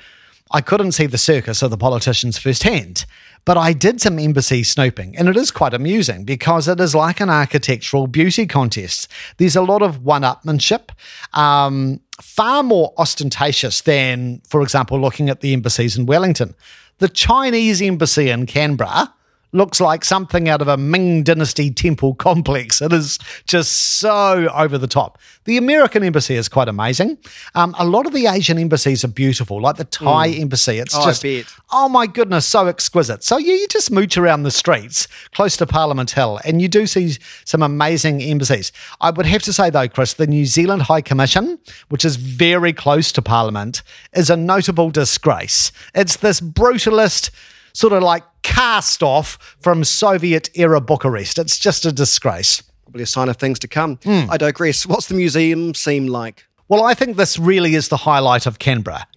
I 0.52 0.62
couldn't 0.62 0.94
see 0.94 1.06
the 1.06 1.20
circus 1.20 1.62
of 1.62 1.70
the 1.70 1.78
politicians 1.78 2.40
firsthand. 2.40 3.06
But 3.46 3.58
I 3.58 3.74
did 3.74 4.02
some 4.02 4.18
embassy 4.18 4.64
snooping, 4.64 5.16
and 5.16 5.30
it 5.30 5.38
is 5.38 5.52
quite 5.52 5.76
amusing 5.76 6.26
because 6.26 6.68
it 6.68 6.80
is 6.80 6.96
like 6.96 7.22
an 7.22 7.30
architectural 7.30 8.08
beauty 8.08 8.48
contest. 8.48 9.08
There's 9.38 9.56
a 9.56 9.62
lot 9.62 9.84
of 9.84 10.04
one 10.04 10.24
upmanship, 10.24 10.90
um, 11.34 12.02
far 12.22 12.64
more 12.64 12.94
ostentatious 12.98 13.82
than, 13.82 14.42
for 14.50 14.62
example, 14.62 15.00
looking 15.00 15.30
at 15.30 15.42
the 15.42 15.54
embassies 15.54 15.96
in 15.96 16.08
Wellington. 16.08 16.56
The 17.00 17.08
Chinese 17.08 17.82
embassy 17.82 18.30
in 18.30 18.46
Canberra 18.46 19.14
looks 19.52 19.82
like 19.82 20.06
something 20.06 20.48
out 20.48 20.62
of 20.62 20.68
a 20.68 20.78
Ming 20.78 21.24
Dynasty 21.24 21.72
temple 21.72 22.16
complex. 22.16 22.82
It 22.82 22.94
is 22.94 23.20
just 23.46 24.00
so 24.00 24.50
over 24.54 24.78
the 24.78 24.88
top. 24.88 25.18
The 25.46 25.58
American 25.58 26.04
embassy 26.04 26.36
is 26.36 26.48
quite 26.48 26.68
amazing. 26.68 27.18
Um, 27.56 27.76
a 27.80 27.86
lot 27.86 28.06
of 28.06 28.14
the 28.14 28.28
Asian 28.28 28.58
embassies 28.58 29.04
are 29.04 29.10
beautiful, 29.10 29.62
like 29.62 29.78
the 29.78 29.86
Thai 29.86 30.30
mm. 30.30 30.42
embassy. 30.42 30.80
It's 30.80 30.96
oh, 30.96 31.06
just, 31.06 31.26
oh 31.72 31.90
my 31.90 32.06
goodness, 32.06 32.46
so 32.46 32.68
exquisite. 32.68 33.24
So 33.24 33.38
yeah, 33.38 33.54
you 33.54 33.68
just 33.68 33.92
mooch 33.92 34.18
around 34.18 34.44
the 34.44 34.52
streets 34.52 35.08
close 35.34 35.58
to 35.58 35.66
Parliament 35.66 36.12
Hill, 36.12 36.40
and 36.46 36.62
you 36.62 36.68
do 36.68 36.86
see 36.86 37.18
some 37.46 37.64
amazing 37.64 38.22
embassies. 38.22 38.72
I 39.02 39.12
would 39.12 39.26
have 39.26 39.42
to 39.44 39.54
say 39.54 39.70
though, 39.70 39.88
Chris, 39.88 40.14
the 40.14 40.28
New 40.28 40.46
Zealand 40.46 40.84
High 40.84 41.02
Commission, 41.02 41.60
which 41.90 42.06
is 42.06 42.16
very 42.16 42.74
close 42.74 43.12
to 43.14 43.22
Parliament, 43.22 43.82
is 44.14 44.30
a 44.30 44.38
notable 44.38 44.92
disgrace. 44.92 45.72
It's 45.96 46.18
this 46.18 46.42
brutalist 46.42 47.32
sort 47.74 47.94
of 47.94 48.04
like 48.04 48.24
cast 48.44 49.04
off 49.04 49.58
from 49.62 49.84
Soviet 49.84 50.50
era 50.56 50.82
Bucharest. 50.82 51.38
It's 51.38 51.58
just 51.58 51.86
a 51.86 51.92
disgrace. 51.92 52.62
Probably 52.84 53.04
a 53.04 53.08
sign 53.08 53.30
of 53.30 53.38
things 53.38 53.60
to 53.60 53.68
come. 53.68 53.98
Mm. 53.98 54.30
I 54.30 54.38
digress. 54.38 54.86
What's 54.86 55.08
the 55.08 55.16
museum 55.16 55.74
seem 55.74 56.08
like? 56.08 56.46
Well, 56.68 56.84
I 56.84 56.94
think 56.94 57.18
this 57.18 57.40
really 57.40 57.76
is 57.76 57.88
the 57.88 57.98
highlight 57.98 58.46
of 58.46 58.60
Canberra. 58.60 59.08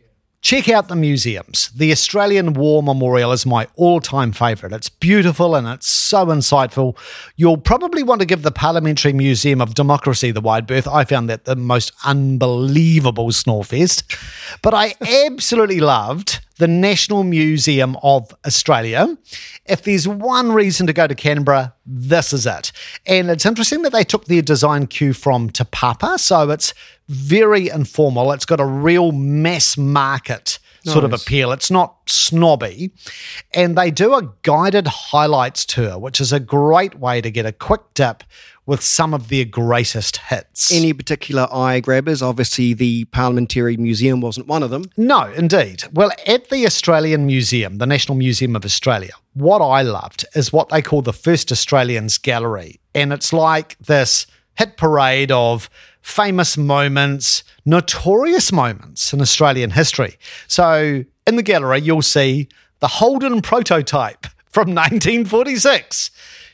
Check 0.42 0.68
out 0.68 0.88
the 0.88 0.96
museums. 0.96 1.70
The 1.70 1.92
Australian 1.92 2.54
War 2.54 2.82
Memorial 2.82 3.30
is 3.30 3.46
my 3.46 3.68
all 3.76 4.00
time 4.00 4.32
favourite. 4.32 4.74
It's 4.74 4.88
beautiful 4.88 5.54
and 5.54 5.68
it's 5.68 5.86
so 5.86 6.26
insightful. 6.26 6.98
You'll 7.36 7.58
probably 7.58 8.02
want 8.02 8.22
to 8.22 8.26
give 8.26 8.42
the 8.42 8.50
Parliamentary 8.50 9.12
Museum 9.12 9.60
of 9.60 9.74
Democracy 9.74 10.32
the 10.32 10.40
wide 10.40 10.66
berth. 10.66 10.88
I 10.88 11.04
found 11.04 11.30
that 11.30 11.44
the 11.44 11.54
most 11.54 11.92
unbelievable 12.04 13.28
snorefest. 13.28 14.02
But 14.62 14.74
I 14.74 14.94
absolutely 15.26 15.78
loved 15.78 16.40
the 16.58 16.68
National 16.68 17.24
Museum 17.24 17.96
of 18.02 18.34
Australia. 18.46 19.16
If 19.66 19.82
there's 19.82 20.06
one 20.06 20.52
reason 20.52 20.86
to 20.86 20.92
go 20.92 21.06
to 21.06 21.14
Canberra, 21.14 21.74
this 21.86 22.32
is 22.32 22.46
it. 22.46 22.72
And 23.06 23.30
it's 23.30 23.46
interesting 23.46 23.82
that 23.82 23.92
they 23.92 24.04
took 24.04 24.26
their 24.26 24.42
design 24.42 24.86
cue 24.86 25.12
from 25.12 25.50
Te 25.50 25.64
Papa. 25.70 26.18
So 26.18 26.50
it's 26.50 26.74
very 27.08 27.68
informal. 27.68 28.32
It's 28.32 28.46
got 28.46 28.60
a 28.60 28.64
real 28.64 29.12
mass 29.12 29.76
market 29.76 30.58
sort 30.84 31.04
of 31.04 31.12
appeal. 31.12 31.52
It's 31.52 31.70
not 31.70 31.96
snobby. 32.06 32.92
And 33.54 33.76
they 33.76 33.90
do 33.90 34.14
a 34.14 34.32
guided 34.42 34.86
highlights 34.86 35.64
tour, 35.64 35.98
which 35.98 36.20
is 36.20 36.32
a 36.32 36.40
great 36.40 36.98
way 36.98 37.20
to 37.20 37.30
get 37.30 37.46
a 37.46 37.52
quick 37.52 37.82
dip 37.94 38.24
with 38.64 38.82
some 38.82 39.12
of 39.12 39.28
their 39.28 39.44
greatest 39.44 40.18
hits. 40.18 40.72
Any 40.72 40.92
particular 40.92 41.48
eye 41.52 41.80
grabbers? 41.80 42.22
Obviously, 42.22 42.74
the 42.74 43.04
Parliamentary 43.06 43.76
Museum 43.76 44.20
wasn't 44.20 44.46
one 44.46 44.62
of 44.62 44.70
them. 44.70 44.84
No, 44.96 45.24
indeed. 45.32 45.84
Well, 45.92 46.12
at 46.26 46.48
the 46.48 46.64
Australian 46.66 47.26
Museum, 47.26 47.78
the 47.78 47.86
National 47.86 48.16
Museum 48.16 48.54
of 48.54 48.64
Australia, 48.64 49.12
what 49.34 49.58
I 49.58 49.82
loved 49.82 50.24
is 50.34 50.52
what 50.52 50.68
they 50.68 50.82
call 50.82 51.02
the 51.02 51.12
First 51.12 51.50
Australians 51.50 52.18
Gallery. 52.18 52.80
And 52.94 53.12
it's 53.12 53.32
like 53.32 53.76
this 53.78 54.26
hit 54.54 54.76
parade 54.76 55.32
of 55.32 55.68
famous 56.02 56.56
moments, 56.58 57.44
notorious 57.64 58.52
moments 58.52 59.12
in 59.12 59.20
Australian 59.20 59.70
history. 59.70 60.16
So 60.48 61.04
in 61.26 61.36
the 61.36 61.42
gallery, 61.42 61.80
you'll 61.80 62.02
see 62.02 62.48
the 62.80 62.88
Holden 62.88 63.40
prototype 63.40 64.26
from 64.50 64.68
1946 64.74 66.10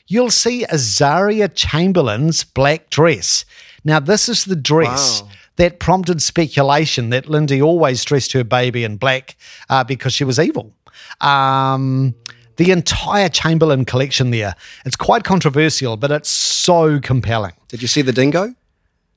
you'll 0.09 0.31
see 0.31 0.65
Azaria 0.65 1.49
Chamberlain's 1.53 2.43
black 2.43 2.89
dress. 2.89 3.45
Now, 3.85 4.01
this 4.01 4.27
is 4.27 4.43
the 4.43 4.57
dress. 4.57 5.21
Wow. 5.21 5.29
That 5.55 5.79
prompted 5.79 6.21
speculation 6.21 7.09
that 7.09 7.27
Lindy 7.27 7.61
always 7.61 8.05
dressed 8.05 8.31
her 8.31 8.45
baby 8.45 8.85
in 8.85 8.95
black 8.95 9.35
uh, 9.69 9.83
because 9.83 10.13
she 10.13 10.23
was 10.23 10.39
evil. 10.39 10.73
Um, 11.19 12.15
the 12.55 12.71
entire 12.71 13.27
Chamberlain 13.27 13.83
collection 13.83 14.31
there. 14.31 14.55
It's 14.85 14.95
quite 14.95 15.25
controversial, 15.25 15.97
but 15.97 16.11
it's 16.11 16.29
so 16.29 17.01
compelling. 17.01 17.51
Did 17.67 17.81
you 17.81 17.89
see 17.89 18.01
the 18.01 18.13
dingo? 18.13 18.55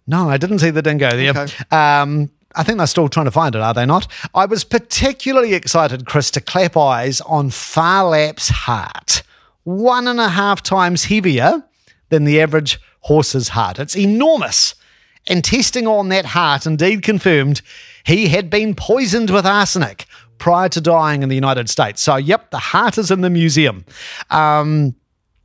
No, 0.06 0.28
I 0.28 0.36
didn't 0.36 0.58
see 0.58 0.70
the 0.70 0.82
dingo 0.82 1.10
there. 1.10 1.30
Okay. 1.30 1.52
Um, 1.70 2.30
I 2.54 2.62
think 2.62 2.78
they're 2.78 2.86
still 2.86 3.08
trying 3.08 3.26
to 3.26 3.30
find 3.30 3.54
it, 3.54 3.60
are 3.60 3.72
they 3.72 3.86
not? 3.86 4.06
I 4.34 4.46
was 4.46 4.64
particularly 4.64 5.54
excited, 5.54 6.06
Chris, 6.06 6.30
to 6.32 6.40
clap 6.40 6.76
eyes 6.76 7.20
on 7.22 7.50
Phar 7.50 8.10
Lap's 8.10 8.48
heart 8.48 9.22
one 9.64 10.08
and 10.08 10.20
a 10.20 10.28
half 10.28 10.62
times 10.62 11.04
heavier 11.04 11.62
than 12.08 12.24
the 12.24 12.40
average 12.40 12.80
horse's 13.00 13.48
heart. 13.48 13.78
It's 13.78 13.96
enormous. 13.96 14.74
And 15.28 15.44
testing 15.44 15.86
on 15.86 16.08
that 16.08 16.26
heart 16.26 16.66
indeed 16.66 17.02
confirmed 17.02 17.62
he 18.04 18.28
had 18.28 18.50
been 18.50 18.74
poisoned 18.74 19.30
with 19.30 19.46
arsenic 19.46 20.06
prior 20.38 20.68
to 20.70 20.80
dying 20.80 21.22
in 21.22 21.28
the 21.28 21.36
United 21.36 21.70
States. 21.70 22.02
So, 22.02 22.16
yep, 22.16 22.50
the 22.50 22.58
heart 22.58 22.98
is 22.98 23.12
in 23.12 23.20
the 23.20 23.30
museum. 23.30 23.84
Um, 24.30 24.96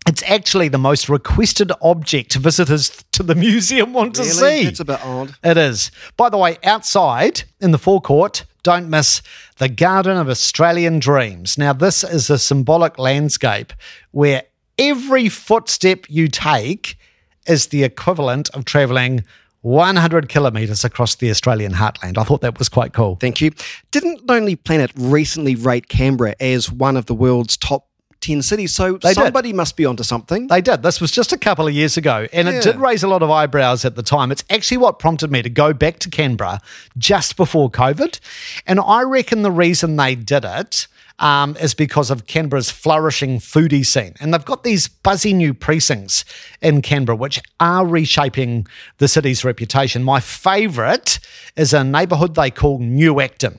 it's 0.08 0.24
actually 0.24 0.70
the 0.70 0.78
most 0.78 1.10
requested 1.10 1.72
object 1.82 2.36
visitors 2.36 3.04
to 3.12 3.24
the 3.24 3.36
museum 3.36 3.94
want 3.94 4.18
really? 4.18 4.30
to 4.30 4.36
see. 4.36 4.62
It's 4.64 4.80
a 4.80 4.86
bit 4.86 5.04
odd. 5.04 5.36
It 5.44 5.58
is. 5.58 5.92
By 6.16 6.30
the 6.30 6.38
way, 6.38 6.58
outside 6.64 7.44
in 7.60 7.72
the 7.72 7.78
forecourt, 7.78 8.46
don't 8.64 8.90
miss 8.90 9.22
the 9.58 9.70
Garden 9.70 10.18
of 10.18 10.30
Australian 10.30 11.00
Dreams. 11.00 11.58
Now, 11.58 11.74
this 11.74 12.04
is 12.04 12.30
a 12.30 12.40
symbolic 12.40 12.98
landscape 12.98 13.74
where 14.12 14.44
every 14.78 15.28
footstep 15.30 16.06
you 16.08 16.30
take 16.30 16.98
is 17.46 17.68
the 17.68 17.84
equivalent 17.84 18.50
of 18.52 18.66
traveling 18.66 19.26
100 19.62 20.30
kilometres 20.30 20.86
across 20.86 21.16
the 21.16 21.30
Australian 21.30 21.74
heartland. 21.74 22.18
I 22.18 22.24
thought 22.24 22.42
that 22.42 22.58
was 22.58 22.70
quite 22.70 22.94
cool. 22.94 23.18
Thank 23.18 23.42
you. 23.42 23.52
Didn't 23.92 24.26
Lonely 24.28 24.56
Planet 24.56 24.92
recently 24.96 25.56
rate 25.56 25.90
Canberra 25.90 26.36
as 26.40 26.72
one 26.72 26.96
of 26.96 27.08
the 27.08 27.16
world's 27.16 27.58
top 27.58 27.88
10 28.28 28.42
cities. 28.42 28.74
So 28.76 28.98
they 28.98 29.14
somebody 29.14 29.50
did. 29.50 29.56
must 29.56 29.78
be 29.78 29.86
onto 29.86 30.04
something. 30.04 30.48
They 30.48 30.62
did. 30.62 30.84
This 30.84 31.00
was 31.00 31.12
just 31.12 31.32
a 31.32 31.38
couple 31.38 31.66
of 31.66 31.74
years 31.74 31.96
ago, 31.96 32.28
and 32.34 32.48
yeah. 32.48 32.56
it 32.56 32.64
did 32.64 32.76
raise 32.76 33.04
a 33.04 33.08
lot 33.08 33.24
of 33.24 33.32
eyebrows 33.32 33.86
at 33.86 33.96
the 33.96 34.04
time. 34.04 34.32
It's 34.32 34.44
actually 34.50 34.78
what 34.78 35.00
prompted 35.00 35.32
me 35.32 35.42
to 35.42 35.50
go 35.50 35.74
back 35.74 36.00
to 36.00 36.10
Canberra 36.10 36.60
just 36.98 37.38
before 37.38 37.72
COVID. 37.72 38.20
And 38.66 38.82
I 38.82 39.04
reckon 39.04 39.44
the 39.44 39.52
reason 39.52 39.96
they 39.96 40.16
did 40.16 40.44
it. 40.44 40.88
Um, 41.20 41.58
is 41.60 41.74
because 41.74 42.12
of 42.12 42.28
Canberra's 42.28 42.70
flourishing 42.70 43.40
foodie 43.40 43.84
scene. 43.84 44.14
And 44.22 44.32
they've 44.32 44.46
got 44.46 44.64
these 44.64 44.88
buzzy 44.88 45.34
new 45.34 45.52
precincts 45.56 46.24
in 46.62 46.84
Canberra, 46.84 47.16
which 47.16 47.42
are 47.60 47.88
reshaping 47.88 48.68
the 49.00 49.08
city's 49.08 49.44
reputation. 49.44 50.04
My 50.04 50.20
favourite 50.20 51.18
is 51.56 51.74
a 51.74 51.84
neighbourhood 51.84 52.36
they 52.36 52.52
call 52.52 52.78
New 52.78 53.20
Acton, 53.20 53.58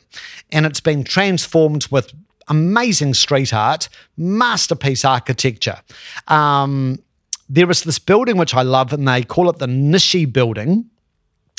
and 0.52 0.66
it's 0.66 0.78
been 0.78 1.02
transformed 1.02 1.88
with 1.90 2.12
amazing 2.48 3.14
street 3.14 3.52
art, 3.52 3.88
masterpiece 4.16 5.04
architecture. 5.04 5.80
Um, 6.28 7.02
there 7.48 7.70
is 7.70 7.82
this 7.82 7.98
building 7.98 8.36
which 8.36 8.54
I 8.54 8.62
love, 8.62 8.92
and 8.92 9.06
they 9.06 9.22
call 9.22 9.48
it 9.48 9.58
the 9.58 9.66
Nishi 9.66 10.30
Building, 10.30 10.90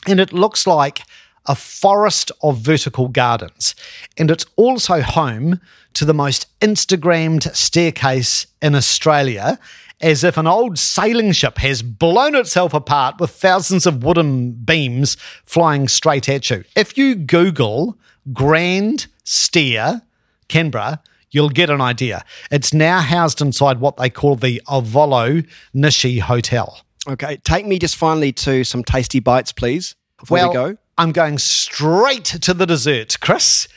and 0.07 0.19
it 0.19 0.33
looks 0.33 0.67
like 0.67 1.01
a 1.47 1.55
forest 1.55 2.31
of 2.43 2.59
vertical 2.59 3.07
gardens. 3.07 3.73
And 4.17 4.29
it's 4.29 4.45
also 4.55 5.01
home 5.01 5.59
to 5.95 6.05
the 6.05 6.13
most 6.13 6.47
Instagrammed 6.59 7.55
staircase 7.55 8.45
in 8.61 8.75
Australia, 8.75 9.59
as 10.01 10.23
if 10.23 10.37
an 10.37 10.47
old 10.47 10.77
sailing 10.77 11.31
ship 11.31 11.57
has 11.57 11.81
blown 11.81 12.35
itself 12.35 12.73
apart 12.73 13.19
with 13.19 13.31
thousands 13.31 13.85
of 13.85 14.03
wooden 14.03 14.51
beams 14.51 15.17
flying 15.45 15.87
straight 15.87 16.29
at 16.29 16.49
you. 16.49 16.63
If 16.75 16.97
you 16.97 17.15
Google 17.15 17.97
Grand 18.31 19.07
Stair 19.23 20.03
Canberra, 20.49 21.01
you'll 21.31 21.49
get 21.49 21.69
an 21.69 21.79
idea. 21.79 22.25
It's 22.51 22.73
now 22.73 22.99
housed 22.99 23.41
inside 23.41 23.79
what 23.79 23.97
they 23.97 24.09
call 24.09 24.35
the 24.35 24.61
Ovolo 24.67 25.47
Nishi 25.73 26.19
Hotel. 26.19 26.81
Okay, 27.07 27.37
take 27.37 27.65
me 27.65 27.79
just 27.79 27.95
finally 27.95 28.33
to 28.33 28.63
some 28.63 28.83
tasty 28.83 29.19
bites, 29.19 29.53
please, 29.53 29.95
before 30.19 30.35
well, 30.35 30.49
we 30.49 30.53
go. 30.53 30.77
I'm 30.97 31.11
going 31.13 31.37
straight 31.37 32.25
to 32.25 32.53
the 32.53 32.65
dessert, 32.65 33.17
Chris. 33.21 33.67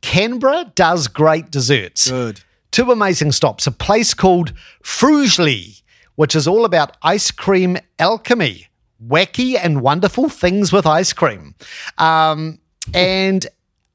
Canberra 0.00 0.72
does 0.74 1.08
great 1.08 1.50
desserts. 1.50 2.10
Good. 2.10 2.40
Two 2.70 2.90
amazing 2.90 3.32
stops. 3.32 3.66
A 3.66 3.70
place 3.70 4.14
called 4.14 4.54
Frugeley, 4.82 5.82
which 6.14 6.34
is 6.34 6.48
all 6.48 6.64
about 6.64 6.96
ice 7.02 7.30
cream 7.30 7.76
alchemy, 7.98 8.68
wacky 9.06 9.58
and 9.62 9.82
wonderful 9.82 10.28
things 10.28 10.72
with 10.72 10.86
ice 10.86 11.12
cream. 11.12 11.54
Um, 11.98 12.60
and 12.94 13.46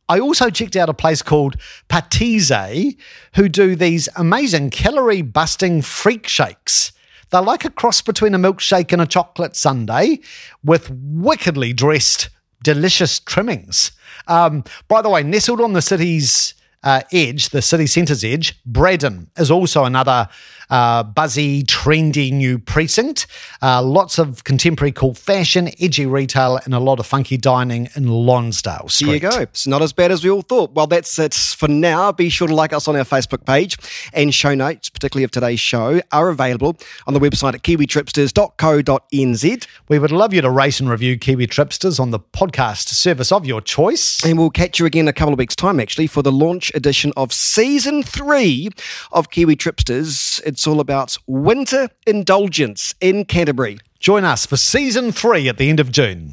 I 0.07 0.19
also 0.19 0.49
checked 0.49 0.75
out 0.75 0.89
a 0.89 0.93
place 0.93 1.21
called 1.21 1.55
Patissez, 1.89 2.97
who 3.35 3.49
do 3.49 3.75
these 3.75 4.07
amazing 4.15 4.69
calorie 4.69 5.23
busting 5.23 5.81
freak 5.81 6.27
shakes. 6.27 6.91
They're 7.31 7.41
like 7.41 7.65
a 7.65 7.71
cross 7.71 8.01
between 8.01 8.35
a 8.35 8.39
milkshake 8.39 8.93
and 8.93 9.01
a 9.01 9.07
chocolate 9.07 9.55
sundae 9.55 10.19
with 10.63 10.91
wickedly 10.91 11.73
dressed, 11.73 12.29
delicious 12.63 13.19
trimmings. 13.19 13.91
Um, 14.27 14.63
by 14.87 15.01
the 15.01 15.09
way, 15.09 15.23
nestled 15.23 15.59
on 15.59 15.73
the 15.73 15.81
city's 15.81 16.53
uh, 16.83 17.01
edge, 17.11 17.49
the 17.49 17.63
city 17.63 17.87
centre's 17.87 18.23
edge, 18.23 18.61
Braddon 18.63 19.31
is 19.37 19.49
also 19.49 19.85
another 19.85 20.29
uh, 20.69 21.03
buzzy, 21.03 21.63
trendy 21.63 22.31
new 22.31 22.59
precinct. 22.59 23.27
Uh, 23.61 23.81
lots 23.81 24.17
of 24.17 24.43
contemporary 24.43 24.91
cool 24.91 25.13
fashion, 25.13 25.69
edgy 25.79 26.05
retail, 26.05 26.59
and 26.65 26.73
a 26.73 26.79
lot 26.79 26.99
of 26.99 27.05
funky 27.05 27.37
dining 27.37 27.89
in 27.95 28.07
Lonsdale 28.07 28.89
Street. 28.89 29.21
There 29.21 29.31
you 29.31 29.37
go. 29.37 29.41
It's 29.41 29.67
not 29.67 29.81
as 29.81 29.93
bad 29.93 30.11
as 30.11 30.23
we 30.23 30.29
all 30.29 30.41
thought. 30.41 30.73
Well, 30.73 30.87
that's 30.87 31.17
it 31.19 31.33
for 31.33 31.67
now. 31.67 32.11
Be 32.11 32.29
sure 32.29 32.47
to 32.47 32.55
like 32.55 32.73
us 32.73 32.87
on 32.87 32.95
our 32.95 33.03
Facebook 33.03 33.45
page 33.45 33.77
and 34.13 34.33
show 34.33 34.55
notes, 34.55 34.89
particularly 34.89 35.23
of 35.23 35.31
today's 35.31 35.59
show, 35.59 36.01
are 36.11 36.29
available 36.29 36.77
on 37.07 37.13
the 37.13 37.19
website 37.19 37.55
at 37.55 37.63
kiwitripsters.co.nz. 37.63 39.67
We 39.89 39.99
would 39.99 40.11
love 40.11 40.33
you 40.33 40.41
to 40.41 40.49
rate 40.49 40.79
and 40.79 40.89
review 40.89 41.17
Kiwi 41.17 41.47
Tripsters 41.47 41.99
on 41.99 42.11
the 42.11 42.19
podcast 42.19 42.89
service 42.89 43.31
of 43.31 43.45
your 43.45 43.61
choice. 43.61 44.23
And 44.25 44.37
we'll 44.37 44.49
catch 44.49 44.79
you 44.79 44.85
again 44.85 45.05
in 45.05 45.07
a 45.07 45.13
couple 45.13 45.33
of 45.33 45.39
weeks' 45.39 45.55
time, 45.55 45.79
actually, 45.79 46.07
for 46.07 46.23
the 46.23 46.31
launch 46.31 46.71
edition 46.73 47.13
of 47.15 47.31
season 47.31 48.03
three 48.03 48.69
of 49.11 49.29
Kiwi 49.29 49.55
Tripsters. 49.55 50.41
It's 50.55 50.65
all 50.65 50.79
about 50.79 51.17
winter 51.27 51.89
indulgence 52.07 52.95
in 53.01 53.25
Canterbury. 53.25 53.77
Join 53.99 54.23
us 54.23 54.45
for 54.45 54.55
season 54.55 55.11
three 55.11 55.49
at 55.49 55.57
the 55.57 55.69
end 55.69 55.81
of 55.81 55.91
June. 55.91 56.31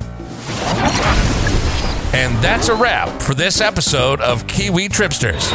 And 2.15 2.41
that's 2.41 2.69
a 2.69 2.75
wrap 2.77 3.21
for 3.21 3.35
this 3.35 3.61
episode 3.61 4.21
of 4.21 4.47
Kiwi 4.47 4.91
Tripsters. 4.91 5.51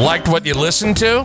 Liked 0.00 0.28
what 0.28 0.46
you 0.46 0.54
listened 0.54 0.96
to? 0.98 1.24